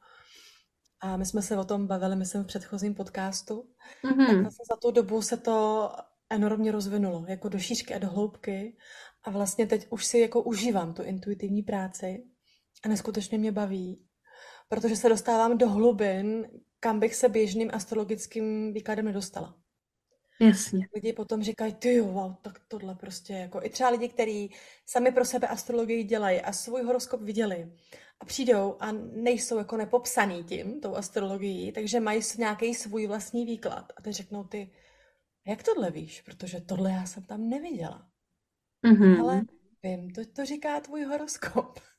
[1.02, 3.66] a my jsme se o tom bavili, myslím, v předchozím podcastu,
[4.04, 4.28] mm-hmm.
[4.28, 5.90] tak vlastně za tu dobu se to
[6.30, 8.78] enormně rozvinulo, jako do šířky a do hloubky
[9.24, 12.24] a vlastně teď už si jako užívám tu intuitivní práci
[12.84, 14.12] a neskutečně mě baví
[14.72, 16.48] protože se dostávám do hlubin,
[16.80, 19.56] kam bych se běžným astrologickým výkladem nedostala.
[20.42, 20.88] Jasně.
[20.96, 24.54] Lidi potom říkají, ty jo, wow, tak tohle prostě jako, i třeba lidi, kteří
[24.86, 27.72] sami pro sebe astrologii dělají a svůj horoskop viděli
[28.22, 33.94] a přijdou a nejsou jako nepopsaný tím, tou astrologií, takže mají nějaký svůj vlastní výklad
[33.98, 34.72] a ty řeknou ty,
[35.48, 38.08] jak tohle víš, protože tohle já jsem tam neviděla.
[38.86, 39.20] Mm-hmm.
[39.20, 39.42] Ale
[39.84, 41.80] vím, to, to říká tvůj horoskop.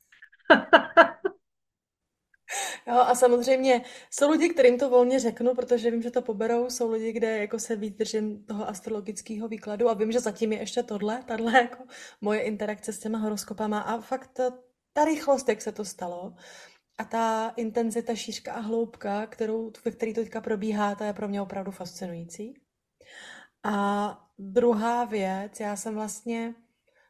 [2.87, 6.71] Jo, a samozřejmě jsou lidi, kterým to volně řeknu, protože vím, že to poberou.
[6.71, 10.59] Jsou lidi, kde jako se víc držím toho astrologického výkladu a vím, že zatím je
[10.59, 11.85] ještě tohle, tahle jako
[12.21, 14.53] moje interakce s těma horoskopama a fakt ta,
[14.93, 16.35] ta rychlost, jak se to stalo
[16.99, 21.29] a ta intenzita, šířka a hloubka, kterou, ve který to teďka probíhá, ta je pro
[21.29, 22.55] mě opravdu fascinující.
[23.65, 26.55] A druhá věc, já jsem vlastně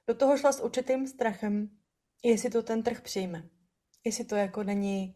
[0.06, 1.70] do toho šla s určitým strachem,
[2.24, 3.48] jestli to ten trh přijme.
[4.04, 5.14] Jestli to jako není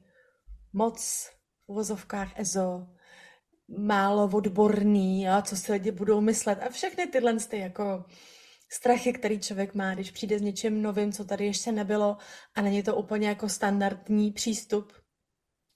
[0.72, 1.28] moc
[1.64, 2.86] v uvozovkách EZO,
[3.78, 8.04] málo odborný, a co si lidi budou myslet a všechny tyhle ty jako
[8.68, 12.16] strachy, který člověk má, když přijde s něčím novým, co tady ještě nebylo
[12.54, 14.92] a není to úplně jako standardní přístup,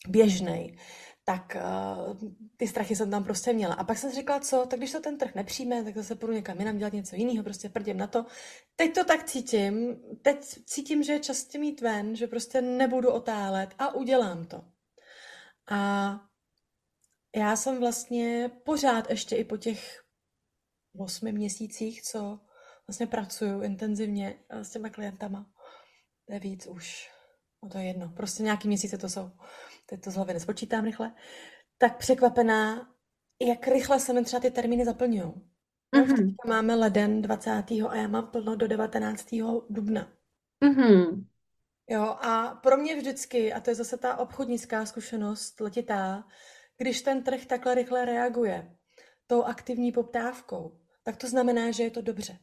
[0.09, 0.77] běžný,
[1.25, 3.75] tak uh, ty strachy jsem tam prostě měla.
[3.75, 6.33] A pak jsem si říkala, co, tak když to ten trh nepřijme, tak zase půjdu
[6.33, 8.27] někam jinam dělat něco jiného, prostě prdím na to.
[8.77, 13.71] Teď to tak cítím, teď cítím, že je čas mít ven, že prostě nebudu otálet
[13.79, 14.65] a udělám to.
[15.71, 16.11] A
[17.37, 20.05] já jsem vlastně pořád ještě i po těch
[20.99, 22.41] osmi měsících, co
[22.91, 25.47] vlastně pracuju intenzivně eh, s těma klientama,
[26.27, 27.11] to je víc už,
[27.63, 29.31] no to je jedno, prostě nějaký měsíce to jsou,
[29.87, 31.15] teď to z hlavy nespočítám rychle,
[31.79, 32.93] tak překvapená,
[33.41, 35.33] jak rychle se mi třeba ty termíny zaplňují.
[35.97, 36.35] Mm-hmm.
[36.47, 37.51] Máme leden 20.
[37.89, 39.29] a já mám plno do 19.
[39.71, 40.13] dubna.
[40.65, 41.25] Mm-hmm.
[41.91, 46.25] Jo, a pro mě vždycky, a to je zase ta obchodnická zkušenost letitá,
[46.77, 48.77] když ten trh takhle rychle reaguje
[49.27, 52.39] tou aktivní poptávkou, tak to znamená, že je to dobře.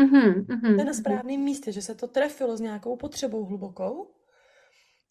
[0.00, 1.00] Mm-hmm, mm-hmm, to je na mm-hmm.
[1.00, 1.44] správném mm-hmm.
[1.44, 4.14] místě, že se to trefilo s nějakou potřebou hlubokou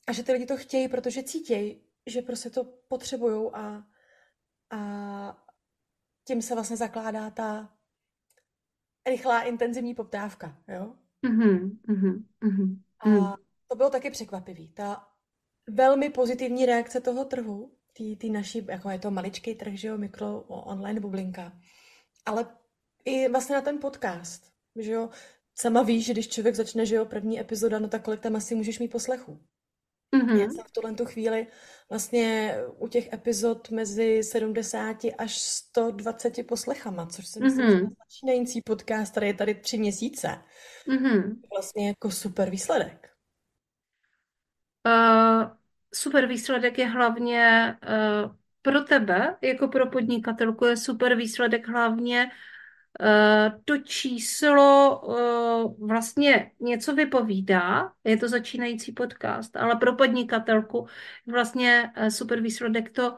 [0.08, 3.84] a že ty lidi to chtějí, protože cítějí, že prostě to potřebují a,
[4.70, 4.80] a
[6.28, 7.74] tím se vlastně zakládá ta
[9.08, 10.96] rychlá intenzivní poptávka, jo?
[11.26, 12.78] Mm-hmm, mm-hmm, mm-hmm.
[13.00, 13.34] A mm
[13.74, 14.70] to bylo taky překvapivý.
[14.70, 15.08] Ta
[15.70, 19.98] velmi pozitivní reakce toho trhu, ty, ty naší, jako je to maličký trh, že jo,
[19.98, 21.54] mikro online bublinka,
[22.26, 22.46] ale
[23.06, 25.10] i vlastně na ten podcast, že jo,
[25.56, 28.56] sama víš, že když člověk začne, že jo, první epizoda, no tak kolik tam asi
[28.56, 29.40] můžeš mít poslechu.
[30.16, 30.38] Mm-hmm.
[30.38, 31.48] Já jsem v tuhle tu chvíli
[31.90, 37.90] vlastně u těch epizod mezi 70 až 120 poslechama, což si myslím, mm-hmm.
[37.90, 40.28] že začínající podcast, který je tady tři měsíce.
[40.88, 41.36] Mm-hmm.
[41.52, 43.10] Vlastně jako super výsledek.
[44.88, 45.52] Uh,
[45.94, 52.32] super výsledek je hlavně uh, pro tebe, jako pro podnikatelku, je super výsledek hlavně uh,
[53.66, 60.88] to číslo uh, vlastně něco vypovídá, je to začínající podcast, ale pro podnikatelku
[61.28, 63.18] vlastně uh, super výsledek to,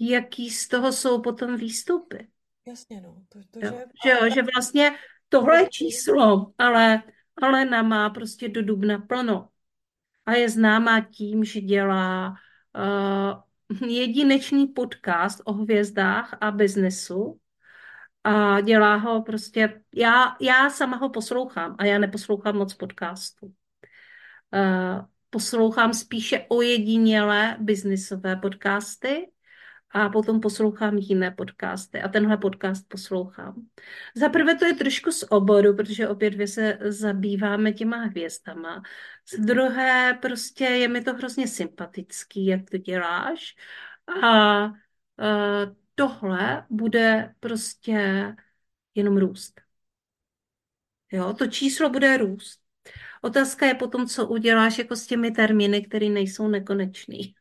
[0.00, 2.28] jaký z toho jsou potom výstupy.
[2.66, 3.22] Jasně, no.
[3.28, 3.84] To, to, jo, že...
[4.04, 4.92] Že, že vlastně
[5.28, 7.02] tohle je číslo, ale
[7.42, 9.48] Alena má prostě do dubna plno
[10.26, 17.38] a je známá tím, že dělá uh, jedinečný podcast o hvězdách a biznesu.
[18.24, 23.46] A dělá ho prostě, já, já sama ho poslouchám a já neposlouchám moc podcastů.
[23.46, 29.30] Uh, poslouchám spíše ojedinělé biznisové podcasty
[29.90, 33.54] a potom poslouchám jiné podcasty a tenhle podcast poslouchám.
[34.16, 38.82] Za prvé to je trošku z oboru, protože obě dvě se zabýváme těma hvězdama.
[39.34, 43.54] Z druhé prostě je mi to hrozně sympatický, jak to děláš
[44.22, 44.72] a uh,
[46.00, 47.92] tohle bude prostě
[48.94, 49.60] jenom růst.
[51.12, 52.60] Jo, to číslo bude růst.
[53.22, 57.34] Otázka je potom, co uděláš jako s těmi termíny, které nejsou nekonečný.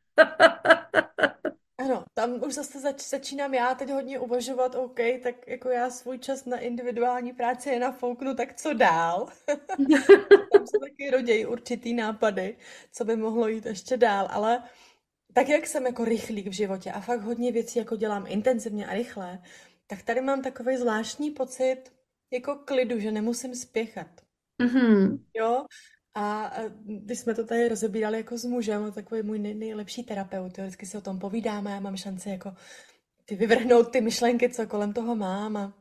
[1.78, 6.18] Ano, tam už zase zač- začínám já teď hodně uvažovat, OK, tak jako já svůj
[6.20, 9.28] čas na individuální práci je nafouknu, tak co dál?
[10.52, 12.58] tam se taky rodějí určitý nápady,
[12.92, 14.64] co by mohlo jít ještě dál, ale
[15.34, 18.94] tak jak jsem jako rychlík v životě a fakt hodně věcí jako dělám intenzivně a
[18.94, 19.42] rychle,
[19.88, 21.84] tak tady mám takový zvláštní pocit
[22.32, 24.08] jako klidu, že nemusím spěchat.
[24.62, 25.20] Mm-hmm.
[25.36, 25.66] Jo,
[26.16, 26.54] a
[26.86, 30.98] když jsme to tady rozebírali jako s mužem, takový můj nejlepší terapeut, jo, vždycky si
[30.98, 32.54] o tom povídáme a mám šanci jako
[33.26, 35.74] ty vyvrhnout ty myšlenky, co kolem toho mám a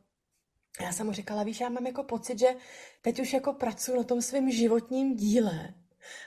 [0.81, 2.47] já jsem mu říkala, víš, já mám jako pocit, že
[3.01, 5.73] teď už jako pracuji na tom svém životním díle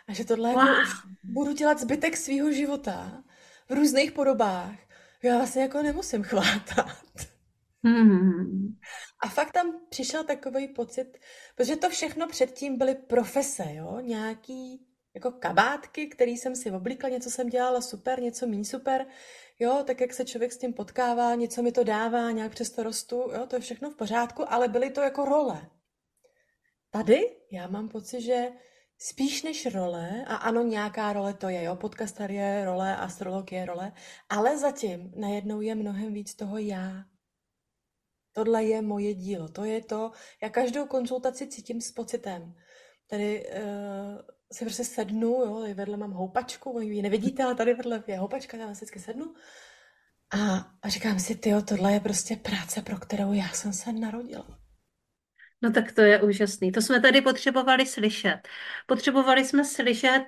[0.08, 0.58] A že tohle wow.
[0.58, 0.88] jako už
[1.22, 3.24] budu dělat zbytek svého života
[3.68, 4.74] v různých podobách.
[5.22, 6.98] Já vlastně jako nemusím chvátat.
[7.84, 8.76] Hmm.
[9.22, 11.18] A fakt tam přišel takový pocit,
[11.56, 17.30] protože to všechno předtím byly profese, jo, nějaký jako kabátky, který jsem si oblíkla, něco
[17.30, 19.06] jsem dělala super, něco méně super,
[19.58, 22.82] jo, tak jak se člověk s tím potkává, něco mi to dává, nějak přes to
[22.82, 25.70] rostu, jo, to je všechno v pořádku, ale byly to jako role.
[26.90, 28.48] Tady já mám pocit, že
[29.03, 33.66] spíš než role, a ano, nějaká role to je, jo, podcaster je role, astrolog je
[33.66, 33.92] role,
[34.28, 37.05] ale zatím najednou je mnohem víc toho já.
[38.32, 42.55] Tohle je moje dílo, to je to, já každou konzultaci cítím s pocitem.
[43.07, 44.20] Tady uh,
[44.53, 48.59] si prostě sednu, jo, vedle mám houpačku, vy ji nevidíte, ale tady vedle je houpačka,
[48.59, 49.34] tam vždycky sednu.
[50.30, 54.61] A, a říkám si, ty, tohle je prostě práce, pro kterou já jsem se narodila.
[55.62, 56.72] No tak to je úžasný.
[56.72, 58.40] To jsme tady potřebovali slyšet.
[58.86, 60.24] Potřebovali jsme slyšet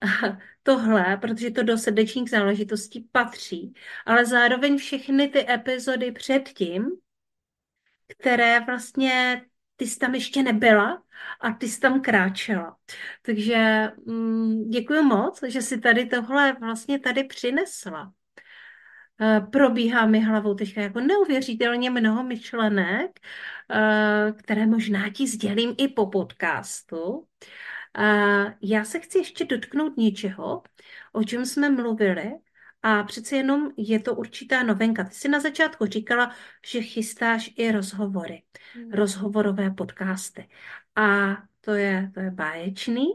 [0.62, 3.74] tohle, protože to do srdečních záležitostí patří,
[4.06, 6.86] ale zároveň všechny ty epizody předtím,
[8.08, 9.42] které vlastně
[9.76, 11.02] ty jsi tam ještě nebyla
[11.40, 12.76] a ty jsi tam kráčela.
[13.22, 18.12] Takže mm, děkuji moc, že jsi tady tohle vlastně tady přinesla.
[19.20, 23.20] E, probíhá mi hlavou teďka jako neuvěřitelně mnoho myšlenek,
[23.70, 27.26] e, které možná ti sdělím i po podcastu.
[27.98, 30.62] E, já se chci ještě dotknout něčeho,
[31.12, 32.32] o čem jsme mluvili,
[32.86, 35.04] a přece jenom je to určitá novinka.
[35.04, 36.34] Ty jsi na začátku říkala,
[36.66, 38.42] že chystáš i rozhovory,
[38.74, 38.92] hmm.
[38.92, 40.48] rozhovorové podcasty.
[40.96, 43.06] A to je, to je báječný.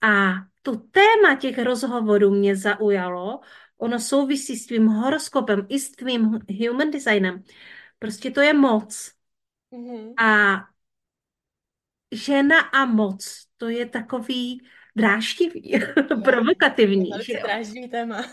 [0.00, 3.40] A to téma těch rozhovorů mě zaujalo.
[3.78, 7.42] Ono souvisí s tvým horoskopem i s tvým human designem.
[7.98, 9.12] Prostě to je moc.
[9.72, 10.14] Mm-hmm.
[10.18, 10.60] A
[12.12, 14.62] žena a moc, to je takový
[14.96, 15.72] dráždivý,
[16.24, 17.10] provokativní.
[17.10, 18.24] Velice dráždivý téma.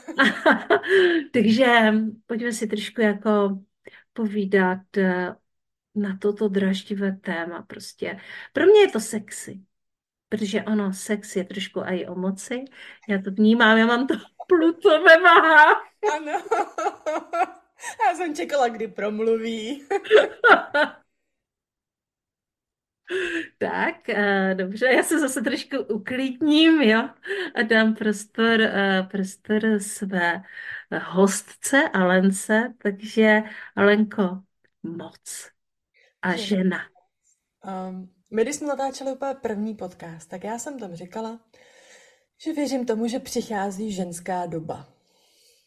[1.34, 1.94] Takže
[2.26, 3.62] pojďme si trošku jako
[4.14, 5.36] povídat eh,
[5.96, 8.20] na toto draždivé téma prostě.
[8.54, 9.62] Pro mě je to sexy,
[10.30, 12.66] protože ono, sex je trošku i o moci.
[13.10, 14.14] Já to vnímám, já mám to
[14.52, 15.16] Pluto ve.
[16.16, 16.32] Ano.
[18.06, 19.88] Já jsem čekala, kdy promluví.
[23.58, 27.10] Tak, uh, dobře, já se zase trošku uklidním, jo,
[27.56, 30.44] a dám prostor, uh, prostor své
[31.04, 33.42] hostce Alence, takže
[33.76, 34.42] Alenko,
[34.84, 35.50] moc
[36.22, 36.78] a žena.
[37.90, 41.40] Um, my, když jsme natáčeli úplně první podcast, tak já jsem tam říkala,
[42.44, 44.88] že věřím tomu, že přichází ženská doba.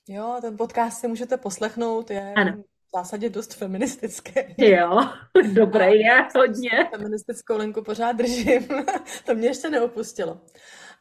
[0.09, 2.65] Jo, ten podcast si můžete poslechnout, je ano
[2.95, 4.55] zásadě dost feministické.
[4.59, 5.01] Jo,
[5.55, 6.71] dobré je, hodně.
[6.91, 8.69] Feministickou linku pořád držím,
[9.27, 10.41] to mě ještě neopustilo.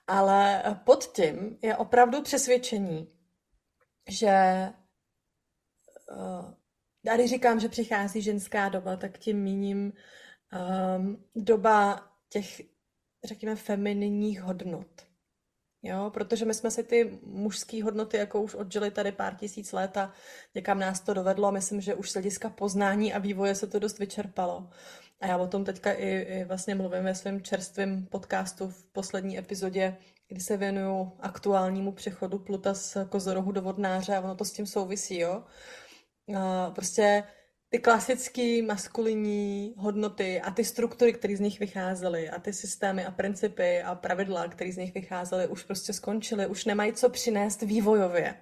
[0.07, 3.09] Ale pod tím je opravdu přesvědčení,
[4.09, 4.27] že
[7.05, 9.93] já když říkám, že přichází ženská doba, tak tím míním
[10.97, 12.61] um, doba těch,
[13.23, 14.87] řekněme, femininních hodnot.
[15.85, 19.97] Jo, protože my jsme si ty mužské hodnoty jako už odžili tady pár tisíc let
[19.97, 20.13] a
[20.55, 23.99] někam nás to dovedlo myslím, že už z hlediska poznání a vývoje se to dost
[23.99, 24.69] vyčerpalo.
[25.21, 29.37] A já o tom teďka i, i vlastně mluvím ve svém čerstvém podcastu v poslední
[29.37, 34.51] epizodě, kdy se věnuju aktuálnímu přechodu Pluta z kozorohu do vodnáře a ono to s
[34.51, 35.43] tím souvisí, jo.
[36.37, 37.23] A prostě
[37.73, 43.11] ty klasické maskulinní hodnoty a ty struktury, které z nich vycházely a ty systémy a
[43.11, 48.35] principy a pravidla, které z nich vycházely, už prostě skončily, už nemají co přinést vývojově.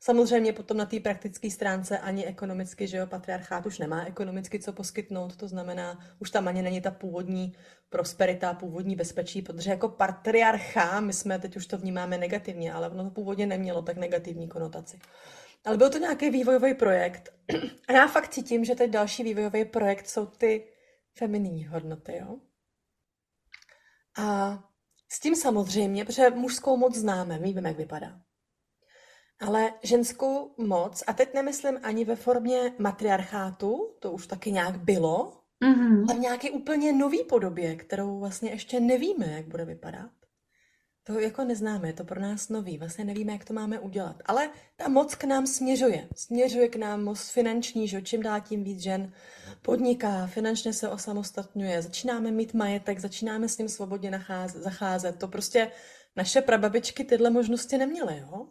[0.00, 4.72] Samozřejmě potom na té praktické stránce ani ekonomicky, že jo, patriarchát už nemá ekonomicky co
[4.72, 7.52] poskytnout, to znamená, už tam ani není ta původní
[7.90, 13.04] prosperita, původní bezpečí, protože jako patriarcha, my jsme teď už to vnímáme negativně, ale ono
[13.04, 14.98] to původně nemělo tak negativní konotaci.
[15.66, 17.34] Ale byl to nějaký vývojový projekt.
[17.88, 20.68] A já fakt cítím, že teď další vývojový projekt jsou ty
[21.18, 22.36] feminní hodnoty, jo.
[24.18, 24.58] A
[25.12, 28.20] s tím samozřejmě, protože mužskou moc známe, my víme, jak vypadá.
[29.40, 35.42] Ale ženskou moc, a teď nemyslím ani ve formě matriarchátu, to už taky nějak bylo,
[35.64, 36.04] mm-hmm.
[36.08, 40.10] ale v nějaké úplně nový podobě, kterou vlastně ještě nevíme, jak bude vypadat.
[41.06, 44.22] To jako neznáme, je to pro nás nový, vlastně nevíme, jak to máme udělat.
[44.24, 46.08] Ale ta moc k nám směřuje.
[46.16, 49.12] Směřuje k nám moc finanční, že čím dál tím víc žen
[49.62, 55.18] podniká, finančně se osamostatňuje, začínáme mít majetek, začínáme s ním svobodně nacházet, zacházet.
[55.18, 55.72] To prostě
[56.16, 58.46] naše prababičky tyhle možnosti neměly, jo?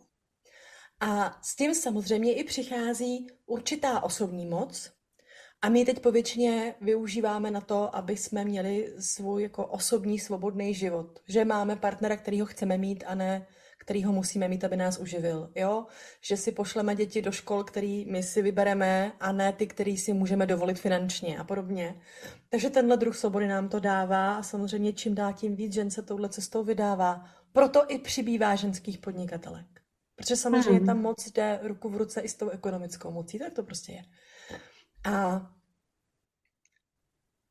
[0.99, 4.91] A s tím samozřejmě i přichází určitá osobní moc
[5.61, 11.19] A my teď povětšině využíváme na to, aby jsme měli svůj jako osobní svobodný život.
[11.27, 13.47] Že máme partnera, který ho chceme mít a ne
[13.85, 15.49] který ho musíme mít, aby nás uživil.
[15.55, 15.85] Jo?
[16.21, 20.13] Že si pošleme děti do škol, který my si vybereme a ne ty, který si
[20.13, 22.01] můžeme dovolit finančně a podobně.
[22.49, 26.01] Takže tenhle druh svobody nám to dává a samozřejmě čím dál tím víc žen se
[26.01, 27.25] touhle cestou vydává.
[27.53, 29.65] Proto i přibývá ženských podnikatelek.
[30.15, 30.85] Protože samozřejmě mm.
[30.85, 34.03] tam moc jde ruku v ruce i s tou ekonomickou mocí, tak to prostě je.
[35.05, 35.55] A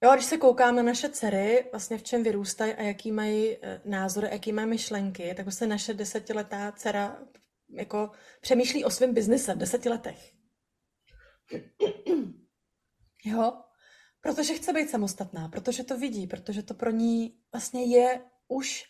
[0.04, 3.80] Jo, když se koukám na naše dcery, vlastně v čem vyrůstají a jaký mají eh,
[3.84, 7.18] názory, jaký mají myšlenky, tak vlastně naše desetiletá dcera
[7.68, 10.32] jako přemýšlí o svém biznise v deseti letech.
[13.24, 13.52] Jo,
[14.20, 18.84] protože chce být samostatná, protože to vidí, protože to pro ní vlastně je už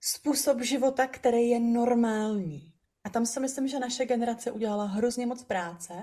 [0.00, 2.72] způsob života, který je normální.
[3.04, 5.94] A tam si myslím, že naše generace udělala hrozně moc práce,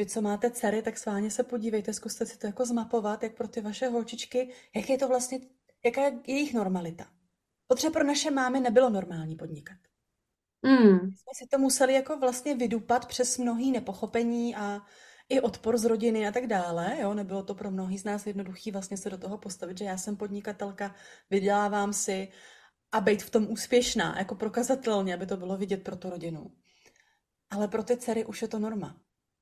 [0.00, 3.48] vy, co máte dcery, tak sváně se podívejte, zkuste si to jako zmapovat, jak pro
[3.48, 5.40] ty vaše holčičky, jak je to vlastně,
[5.84, 7.06] jaká je jejich normalita.
[7.68, 9.76] Protože pro naše mámy nebylo normální podnikat.
[10.62, 10.98] Mm.
[10.98, 14.80] Jsme si to museli jako vlastně vydupat přes mnohý nepochopení a
[15.28, 16.96] i odpor z rodiny a tak dále.
[17.00, 17.14] Jo?
[17.14, 20.16] Nebylo to pro mnohý z nás jednoduchý vlastně se do toho postavit, že já jsem
[20.16, 20.94] podnikatelka,
[21.30, 22.28] vydělávám si
[22.92, 26.52] a být v tom úspěšná, jako prokazatelně, aby to bylo vidět pro tu rodinu.
[27.50, 29.00] Ale pro ty dcery už je to norma.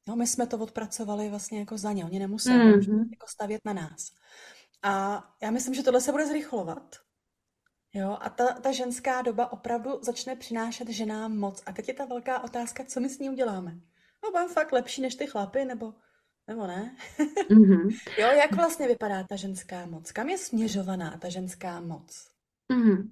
[0.09, 3.09] No, my jsme to odpracovali vlastně jako za ně, oni nemuseli mm-hmm.
[3.11, 4.13] jako stavět na nás.
[4.83, 6.97] A já myslím, že tohle se bude zrychlovat.
[7.95, 11.63] Jo, a ta, ta ženská doba opravdu začne přinášet ženám moc.
[11.67, 13.71] A teď je ta velká otázka, co my s ní uděláme.
[14.25, 15.95] No, budeme fakt lepší než ty chlapy, nebo,
[16.47, 16.97] nebo ne?
[17.51, 17.89] Mm-hmm.
[18.19, 20.13] jo, jak vlastně vypadá ta ženská moc?
[20.13, 22.29] Kam je směřovaná ta ženská moc?
[22.73, 23.11] Mm-hmm.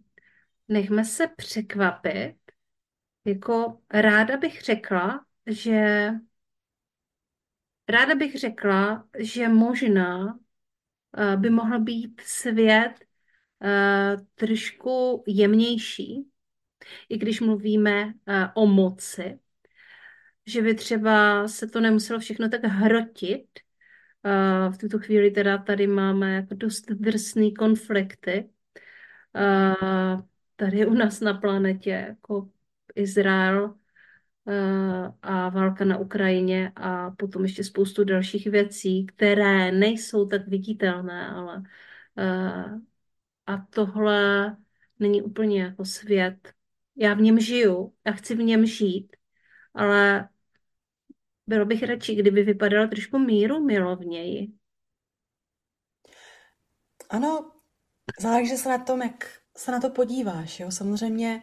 [0.68, 2.36] Nechme se překvapit.
[3.24, 6.10] Jako ráda bych řekla, že
[7.88, 10.38] Ráda bych řekla, že možná
[11.18, 12.94] eh, by mohl být svět
[13.62, 16.30] eh, trošku jemnější,
[17.08, 19.38] i když mluvíme eh, o moci,
[20.46, 23.46] že by třeba se to nemuselo všechno tak hrotit.
[24.70, 28.50] V tuto chvíli teda tady máme jako dost drsný konflikty.
[30.56, 32.50] Tady u nás na planetě, jako
[32.94, 33.74] Izrael,
[35.22, 41.62] a válka na Ukrajině a potom ještě spoustu dalších věcí, které nejsou tak viditelné, ale
[42.18, 42.80] eh,
[43.46, 44.56] a tohle
[44.98, 46.52] není úplně jako svět.
[46.96, 49.16] Já v něm žiju, já chci v něm žít,
[49.74, 50.28] ale
[51.46, 54.52] bylo bych radši, kdyby vypadalo trošku míru milovněji.
[57.10, 57.52] Ano,
[58.20, 60.60] záleží se na tom, jak se na to podíváš.
[60.60, 60.70] Jo?
[60.70, 61.42] Samozřejmě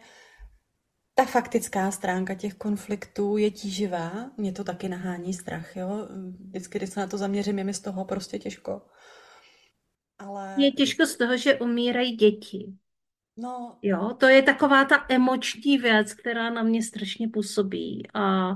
[1.14, 6.08] ta faktická stránka těch konfliktů je tíživá, mě to taky nahání strach, jo.
[6.48, 8.82] Vždycky, když se na to zaměřím, je mi z toho prostě těžko.
[10.18, 10.54] Ale...
[10.58, 12.74] Je těžko z toho, že umírají děti.
[13.36, 13.78] No.
[13.82, 18.50] Jo, to je taková ta emoční věc, která na mě strašně působí a,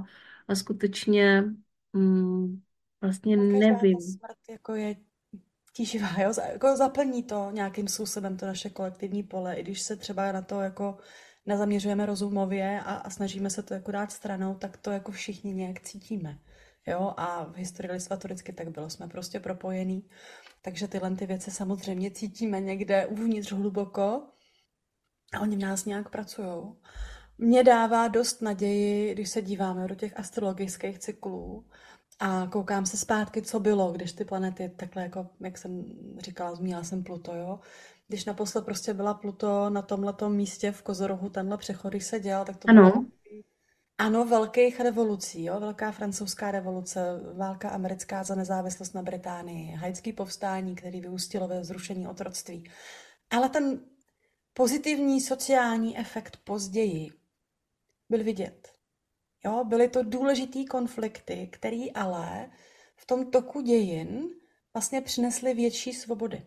[0.48, 1.44] a skutečně
[1.92, 2.61] mm,
[3.00, 4.00] vlastně nevím.
[4.00, 4.96] smrt jako je
[5.72, 6.32] tíživá, jo?
[6.52, 10.61] Jako zaplní to nějakým způsobem to naše kolektivní pole, i když se třeba na to
[10.61, 10.98] jako
[11.49, 15.80] nezaměřujeme rozumově a, a snažíme se to jako dát stranou, tak to jako všichni nějak
[15.80, 16.38] cítíme.
[16.86, 20.09] Jo, a v historii lidstva to vždycky tak bylo, jsme prostě propojení,
[20.62, 24.22] takže tyhle ty věci samozřejmě cítíme někde uvnitř hluboko
[25.34, 26.74] a oni v nás nějak pracují.
[27.38, 31.64] Mně dává dost naději, když se díváme do těch astrologických cyklů
[32.20, 35.84] a koukám se zpátky, co bylo, když ty planety takhle, jako, jak jsem
[36.18, 37.61] říkala, zmínila jsem Pluto, jo,
[38.09, 42.44] když naposled prostě byla Pluto na tomhle místě v Kozorohu, tenhle přechod, když se dělal,
[42.44, 42.90] tak to ano.
[42.90, 43.04] bylo
[43.98, 45.61] ano, velkých revolucí, jo?
[45.61, 47.00] velká francouzská revoluce,
[47.36, 52.70] válka americká za nezávislost na Británii, haitský povstání, který vyústilo ve zrušení otroctví.
[53.30, 53.80] Ale ten
[54.52, 57.11] pozitivní sociální efekt později
[58.09, 58.68] byl vidět.
[59.44, 59.64] Jo?
[59.64, 62.50] Byly to důležitý konflikty, které ale
[62.96, 64.28] v tom toku dějin
[64.74, 66.46] vlastně přinesly větší svobody.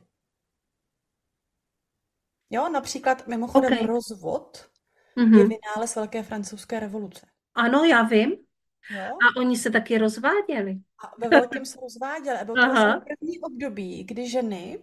[2.52, 3.88] Jo, například mimochodem okay.
[3.88, 4.70] rozvod
[5.18, 5.38] mm-hmm.
[5.38, 7.28] je vynález Velké francouzské revoluce.
[7.56, 8.32] Ano, já vím.
[8.90, 9.04] Jo?
[9.04, 10.82] A oni se taky rozváděli.
[11.04, 12.38] A ve velkém se rozváděli.
[12.38, 14.80] A bylo to vlastně první období, kdy ženy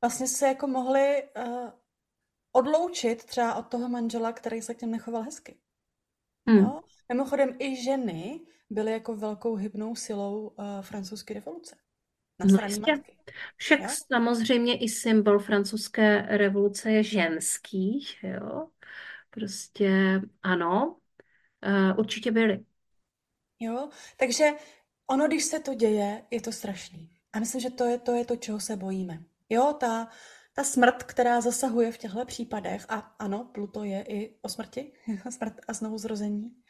[0.00, 1.70] vlastně se jako mohly uh,
[2.52, 5.58] odloučit třeba od toho manžela, který se k těm nechoval hezky.
[6.48, 6.58] Hmm.
[6.58, 6.80] Jo?
[7.12, 8.40] Mimochodem i ženy
[8.70, 11.76] byly jako velkou hybnou silou uh, francouzské revoluce
[12.44, 13.16] no matky.
[13.56, 13.88] Však jo?
[14.12, 18.68] samozřejmě i symbol francouzské revoluce je ženský, jo.
[19.30, 20.96] Prostě ano,
[21.66, 22.64] uh, určitě byli.
[23.60, 24.50] Jo, takže
[25.06, 27.10] ono, když se to děje, je to strašný.
[27.32, 29.22] A myslím, že to je to, je to čeho se bojíme.
[29.48, 30.08] Jo, ta,
[30.52, 34.92] ta smrt, která zasahuje v těchto případech, a ano, Pluto je i o smrti,
[35.30, 36.62] smrt a znovu zrození,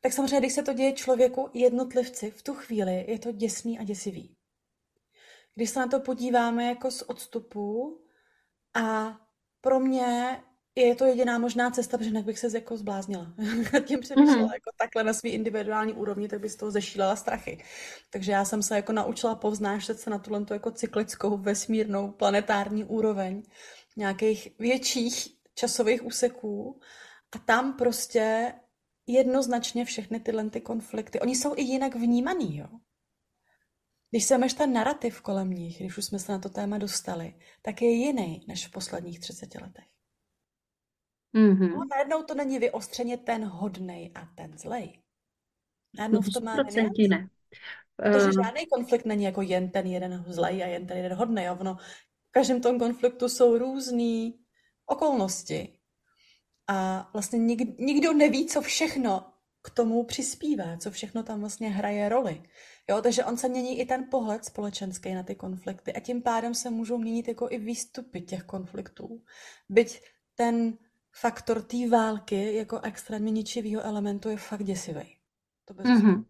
[0.00, 3.84] tak samozřejmě, když se to děje člověku, jednotlivci, v tu chvíli je to děsný a
[3.84, 4.36] děsivý.
[5.56, 8.00] Když se na to podíváme jako z odstupu
[8.74, 9.16] a
[9.60, 10.42] pro mě
[10.76, 13.26] je to jediná možná cesta, protože jinak bych se jako zbláznila.
[13.84, 14.52] Tím přemýšlela mm-hmm.
[14.52, 17.64] jako takhle na svý individuální úrovni, tak by z toho zešílela strachy.
[18.10, 23.42] Takže já jsem se jako naučila povznášet se na tuhle jako cyklickou, vesmírnou, planetární úroveň
[23.96, 26.80] nějakých větších časových úseků
[27.32, 28.52] a tam prostě
[29.06, 32.66] jednoznačně všechny tyhle ty konflikty, oni jsou i jinak vnímaný, jo.
[34.16, 37.82] Když se ten narrativ kolem nich, když už jsme se na to téma dostali, tak
[37.82, 39.84] je jiný než v posledních 30 letech.
[41.34, 41.70] Mm-hmm.
[41.70, 45.02] No, najednou to není vyostřeně ten hodnej a ten zlej.
[45.98, 46.56] Najednou v tom má
[47.08, 47.28] ne.
[47.96, 48.32] Protože um...
[48.32, 51.50] žádný konflikt není jako jen ten jeden zlej a jen ten jeden hodnej.
[51.50, 51.74] Ono,
[52.28, 54.32] v každém tom konfliktu jsou různé
[54.86, 55.78] okolnosti.
[56.66, 62.08] A vlastně nik, nikdo neví, co všechno k tomu přispívá, co všechno tam vlastně hraje
[62.08, 62.42] roli.
[62.90, 66.54] Jo, takže on se mění i ten pohled společenský na ty konflikty a tím pádem
[66.54, 69.22] se můžou měnit jako i výstupy těch konfliktů.
[69.68, 70.00] Byť
[70.34, 70.78] ten
[71.12, 75.16] faktor té války jako extrémně ničivého elementu je fakt děsivý.
[75.64, 76.24] To bez mm-hmm.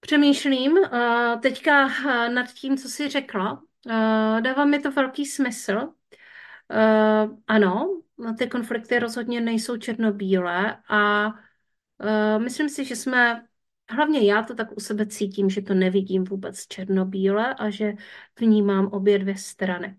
[0.00, 1.88] Přemýšlím uh, teďka
[2.28, 3.52] nad tím, co jsi řekla.
[3.52, 5.76] Uh, dává mi to velký smysl.
[5.76, 8.02] Uh, ano,
[8.38, 13.46] ty konflikty rozhodně nejsou černobílé a uh, myslím si, že jsme,
[13.90, 17.92] hlavně já to tak u sebe cítím, že to nevidím vůbec černobíle a že
[18.40, 19.98] vnímám obě dvě strany.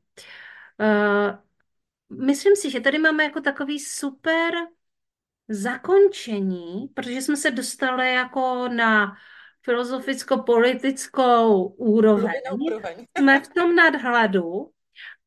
[0.80, 1.36] Uh,
[2.26, 4.54] myslím si, že tady máme jako takový super
[5.48, 9.16] zakončení, protože jsme se dostali jako na
[9.62, 12.32] filozoficko-politickou úroveň.
[13.18, 14.72] Jsme v tom nadhledu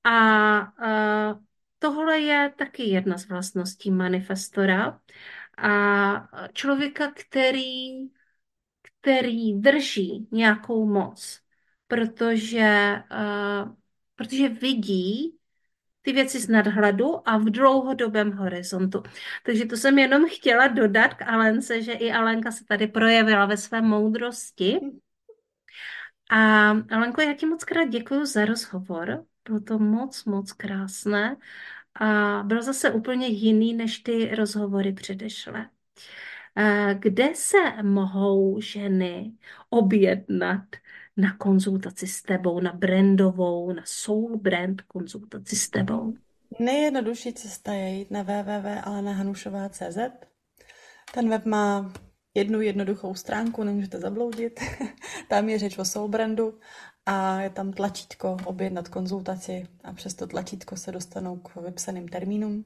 [0.05, 1.41] a uh,
[1.79, 5.01] tohle je taky jedna z vlastností manifestora
[5.59, 8.09] a člověka, který,
[9.09, 11.41] který drží nějakou moc,
[11.87, 13.75] protože, uh,
[14.15, 15.39] protože vidí,
[16.03, 19.03] ty věci z nadhledu a v dlouhodobém horizontu.
[19.45, 23.57] Takže to jsem jenom chtěla dodat k Alence, že i Alenka se tady projevila ve
[23.57, 24.81] své moudrosti.
[26.31, 29.25] A Alenko, já ti moc krát děkuji za rozhovor.
[29.45, 31.37] Bylo to moc, moc krásné
[31.95, 35.71] a byl zase úplně jiný než ty rozhovory předešlé.
[36.99, 39.32] Kde se mohou ženy
[39.70, 40.64] objednat
[41.16, 46.14] na konzultaci s tebou, na brandovou, na soul brand konzultaci s tebou?
[46.61, 49.99] Nejjednodušší cesta je jít na www.alenahanušová.cz.
[51.14, 51.92] Ten web má
[52.34, 54.61] jednu jednoduchou stránku, nemůžete zabloudit.
[55.28, 56.59] tam je řeč o soul brandu
[57.07, 62.64] a je tam tlačítko objednat konzultaci a přes to tlačítko se dostanou k vypsaným termínům,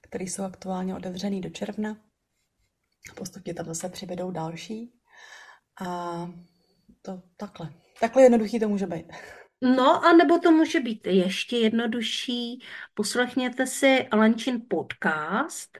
[0.00, 1.96] které jsou aktuálně otevřený do června.
[3.12, 4.92] Postupně tam zase přibydou další.
[5.86, 6.30] A
[7.02, 7.72] to takhle.
[8.00, 9.12] Takhle jednoduchý to může být.
[9.60, 12.62] No, a nebo to může být ještě jednodušší.
[12.94, 15.78] Poslechněte si Alenčin podcast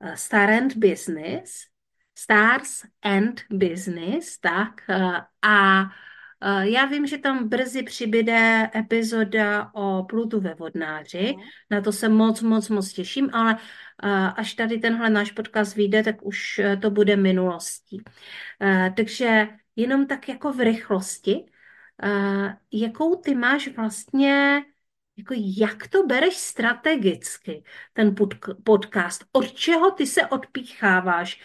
[0.00, 1.64] eh, Star and Business,
[2.18, 5.84] Stars and Business, tak, eh, a
[6.60, 11.34] já vím, že tam brzy přibyde epizoda o Plutu ve vodnáři,
[11.70, 13.56] na to se moc, moc, moc těším, ale
[14.36, 18.02] až tady tenhle náš podcast vyjde, tak už to bude minulostí.
[18.96, 21.46] Takže jenom tak jako v rychlosti,
[22.72, 24.62] jakou ty máš vlastně,
[25.16, 28.34] jako jak to bereš strategicky, ten pod-
[28.64, 31.42] podcast, od čeho ty se odpícháváš,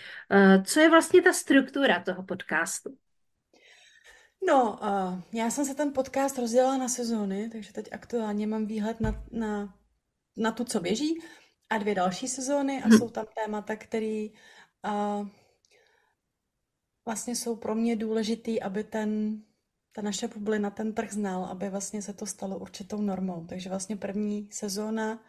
[0.63, 2.97] co je vlastně ta struktura toho podcastu?
[4.47, 8.99] No, uh, já jsem se ten podcast rozdělala na sezóny, takže teď aktuálně mám výhled
[9.01, 9.79] na, na,
[10.37, 11.21] na tu, co běží,
[11.69, 12.97] a dvě další sezóny a hmm.
[12.97, 14.27] jsou tam témata, které
[14.85, 15.27] uh,
[17.05, 19.41] vlastně jsou pro mě důležitý, aby ten,
[19.91, 23.45] ta naše bublina ten trh znal, aby vlastně se to stalo určitou normou.
[23.45, 25.23] Takže vlastně první sezóna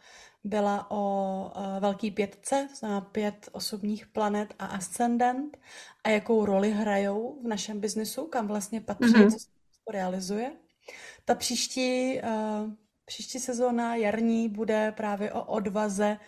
[0.44, 5.58] byla o uh, velký pětce, znamená pět osobních planet a ascendent
[6.04, 9.32] a jakou roli hrajou v našem biznesu, kam vlastně patří, mm-hmm.
[9.32, 9.46] co se
[9.92, 10.52] realizuje.
[11.24, 12.70] Ta příští, uh,
[13.04, 16.18] příští sezóna jarní bude právě o odvaze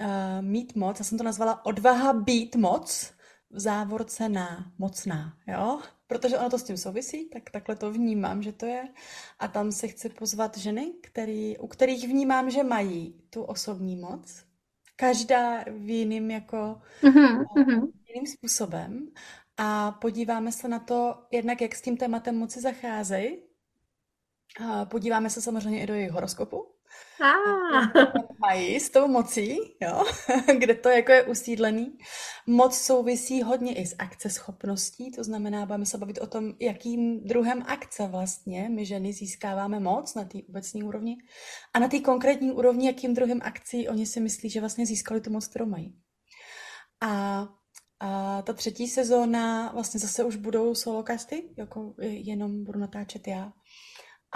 [0.00, 0.06] uh,
[0.40, 0.98] mít moc.
[0.98, 3.13] Já jsem to nazvala odvaha být moc,
[3.54, 5.80] v závorce na mocná, jo?
[6.06, 8.88] Protože ono to s tím souvisí, tak takhle to vnímám, že to je.
[9.38, 14.44] A tam se chci pozvat ženy, který, u kterých vnímám, že mají tu osobní moc.
[14.96, 17.92] Každá v jiným jako mm-hmm.
[18.08, 19.08] jiným způsobem.
[19.56, 23.38] a podíváme se na to jednak, jak s tím tématem moci zacházejí.
[24.84, 26.73] Podíváme se samozřejmě i do jejich horoskopu,
[27.20, 27.92] Ah.
[28.38, 30.04] Mají s tou mocí, jo?
[30.58, 31.98] kde to jako je usídlený.
[32.46, 37.62] Moc souvisí hodně i s akceschopností, to znamená, budeme se bavit o tom, jakým druhem
[37.66, 41.16] akce vlastně my ženy získáváme moc na té obecní úrovni
[41.74, 45.30] a na té konkrétní úrovni, jakým druhem akcí oni si myslí, že vlastně získali tu
[45.30, 45.94] moc, kterou mají.
[47.00, 47.46] A
[48.00, 53.52] a ta třetí sezóna, vlastně zase už budou solokasty, jako jenom budu natáčet já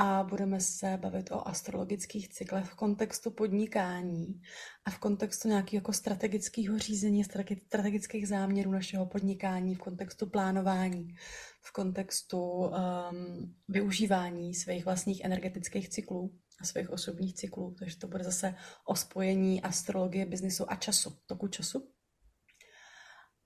[0.00, 4.40] a budeme se bavit o astrologických cyklech v kontextu podnikání
[4.84, 7.24] a v kontextu nějakého jako strategického řízení,
[7.66, 11.14] strategických záměrů našeho podnikání, v kontextu plánování,
[11.62, 17.74] v kontextu um, využívání svých vlastních energetických cyklů a svých osobních cyklů.
[17.78, 18.54] Takže to bude zase
[18.86, 21.97] o spojení astrologie, biznisu a času, toku času.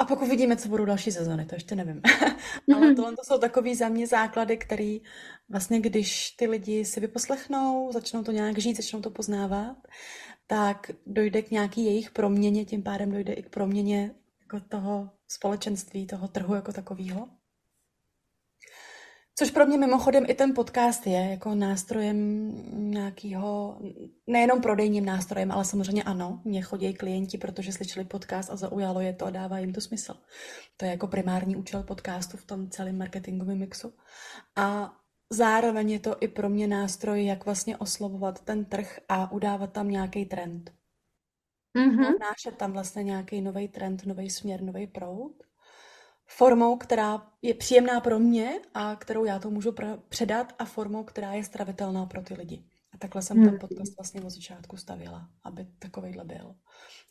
[0.03, 2.03] A pak uvidíme, co budou další sezony, to ještě nevím.
[2.75, 2.97] Ale mhm.
[2.97, 5.01] tohle to jsou takový za mě základy, který
[5.49, 9.77] vlastně, když ty lidi si vyposlechnou, začnou to nějak žít, začnou to poznávat,
[10.47, 16.07] tak dojde k nějaký jejich proměně, tím pádem dojde i k proměně jako toho společenství,
[16.07, 17.29] toho trhu jako takového.
[19.39, 22.51] Což pro mě mimochodem i ten podcast je jako nástrojem
[22.91, 23.79] nějakého,
[24.27, 29.13] nejenom prodejním nástrojem, ale samozřejmě ano, mě chodí klienti, protože slyšeli podcast a zaujalo je
[29.13, 30.15] to a dává jim to smysl.
[30.77, 33.93] To je jako primární účel podcastu v tom celém marketingovém mixu.
[34.57, 34.93] A
[35.31, 39.89] zároveň je to i pro mě nástroj, jak vlastně oslovovat ten trh a udávat tam
[39.89, 40.73] nějaký trend.
[41.79, 42.19] Mm-hmm.
[42.21, 45.33] Nášet tam vlastně nějaký nový trend, nový směr, nový proud
[46.37, 49.75] formou, která je příjemná pro mě a kterou já to můžu
[50.09, 52.65] předat a formou, která je stravitelná pro ty lidi.
[52.95, 53.49] A takhle jsem hmm.
[53.49, 56.55] ten podcast vlastně od začátku stavila, aby takovýhle byl.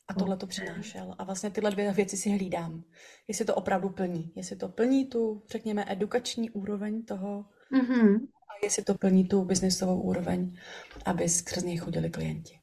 [0.08, 1.16] A tohle to přinášel.
[1.18, 2.84] A vlastně tyhle dvě věci si hlídám.
[3.28, 4.32] Jestli to opravdu plní.
[4.36, 8.16] Jestli to plní tu, řekněme, edukační úroveň toho mm-hmm.
[8.24, 10.58] a jestli to plní tu biznisovou úroveň,
[11.06, 12.60] aby skrz něj chodili klienti.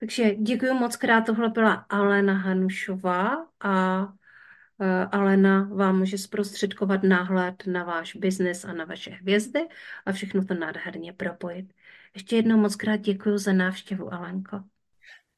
[0.00, 1.20] Takže děkuji moc krát.
[1.20, 4.02] Tohle byla Alena Hanušová a
[5.12, 9.68] Alena vám může zprostředkovat náhled na váš biznis a na vaše hvězdy
[10.06, 11.72] a všechno to nádherně propojit.
[12.14, 14.60] Ještě jednou moc krát děkuji za návštěvu, Alenko.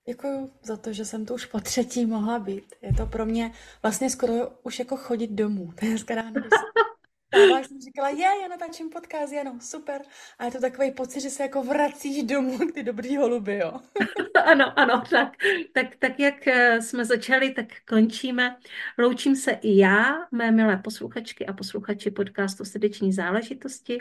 [0.09, 2.75] Děkuji za to, že jsem tu už po třetí mohla být.
[2.83, 4.33] Je to pro mě vlastně skoro
[4.63, 5.73] už jako chodit domů.
[5.81, 6.33] To je ráno,
[7.33, 10.03] a jsem říkala, je, já natáčím podcast, Jano, super.
[10.39, 13.81] A je to takový pocit, že se jako vracíš domů k ty dobrý holuby, jo.
[14.45, 15.33] ano, ano, tak,
[15.73, 18.57] tak, tak jak eh, jsme začali, tak končíme.
[18.99, 23.99] Loučím se i já, mé milé posluchačky a posluchači podcastu Srdeční záležitosti.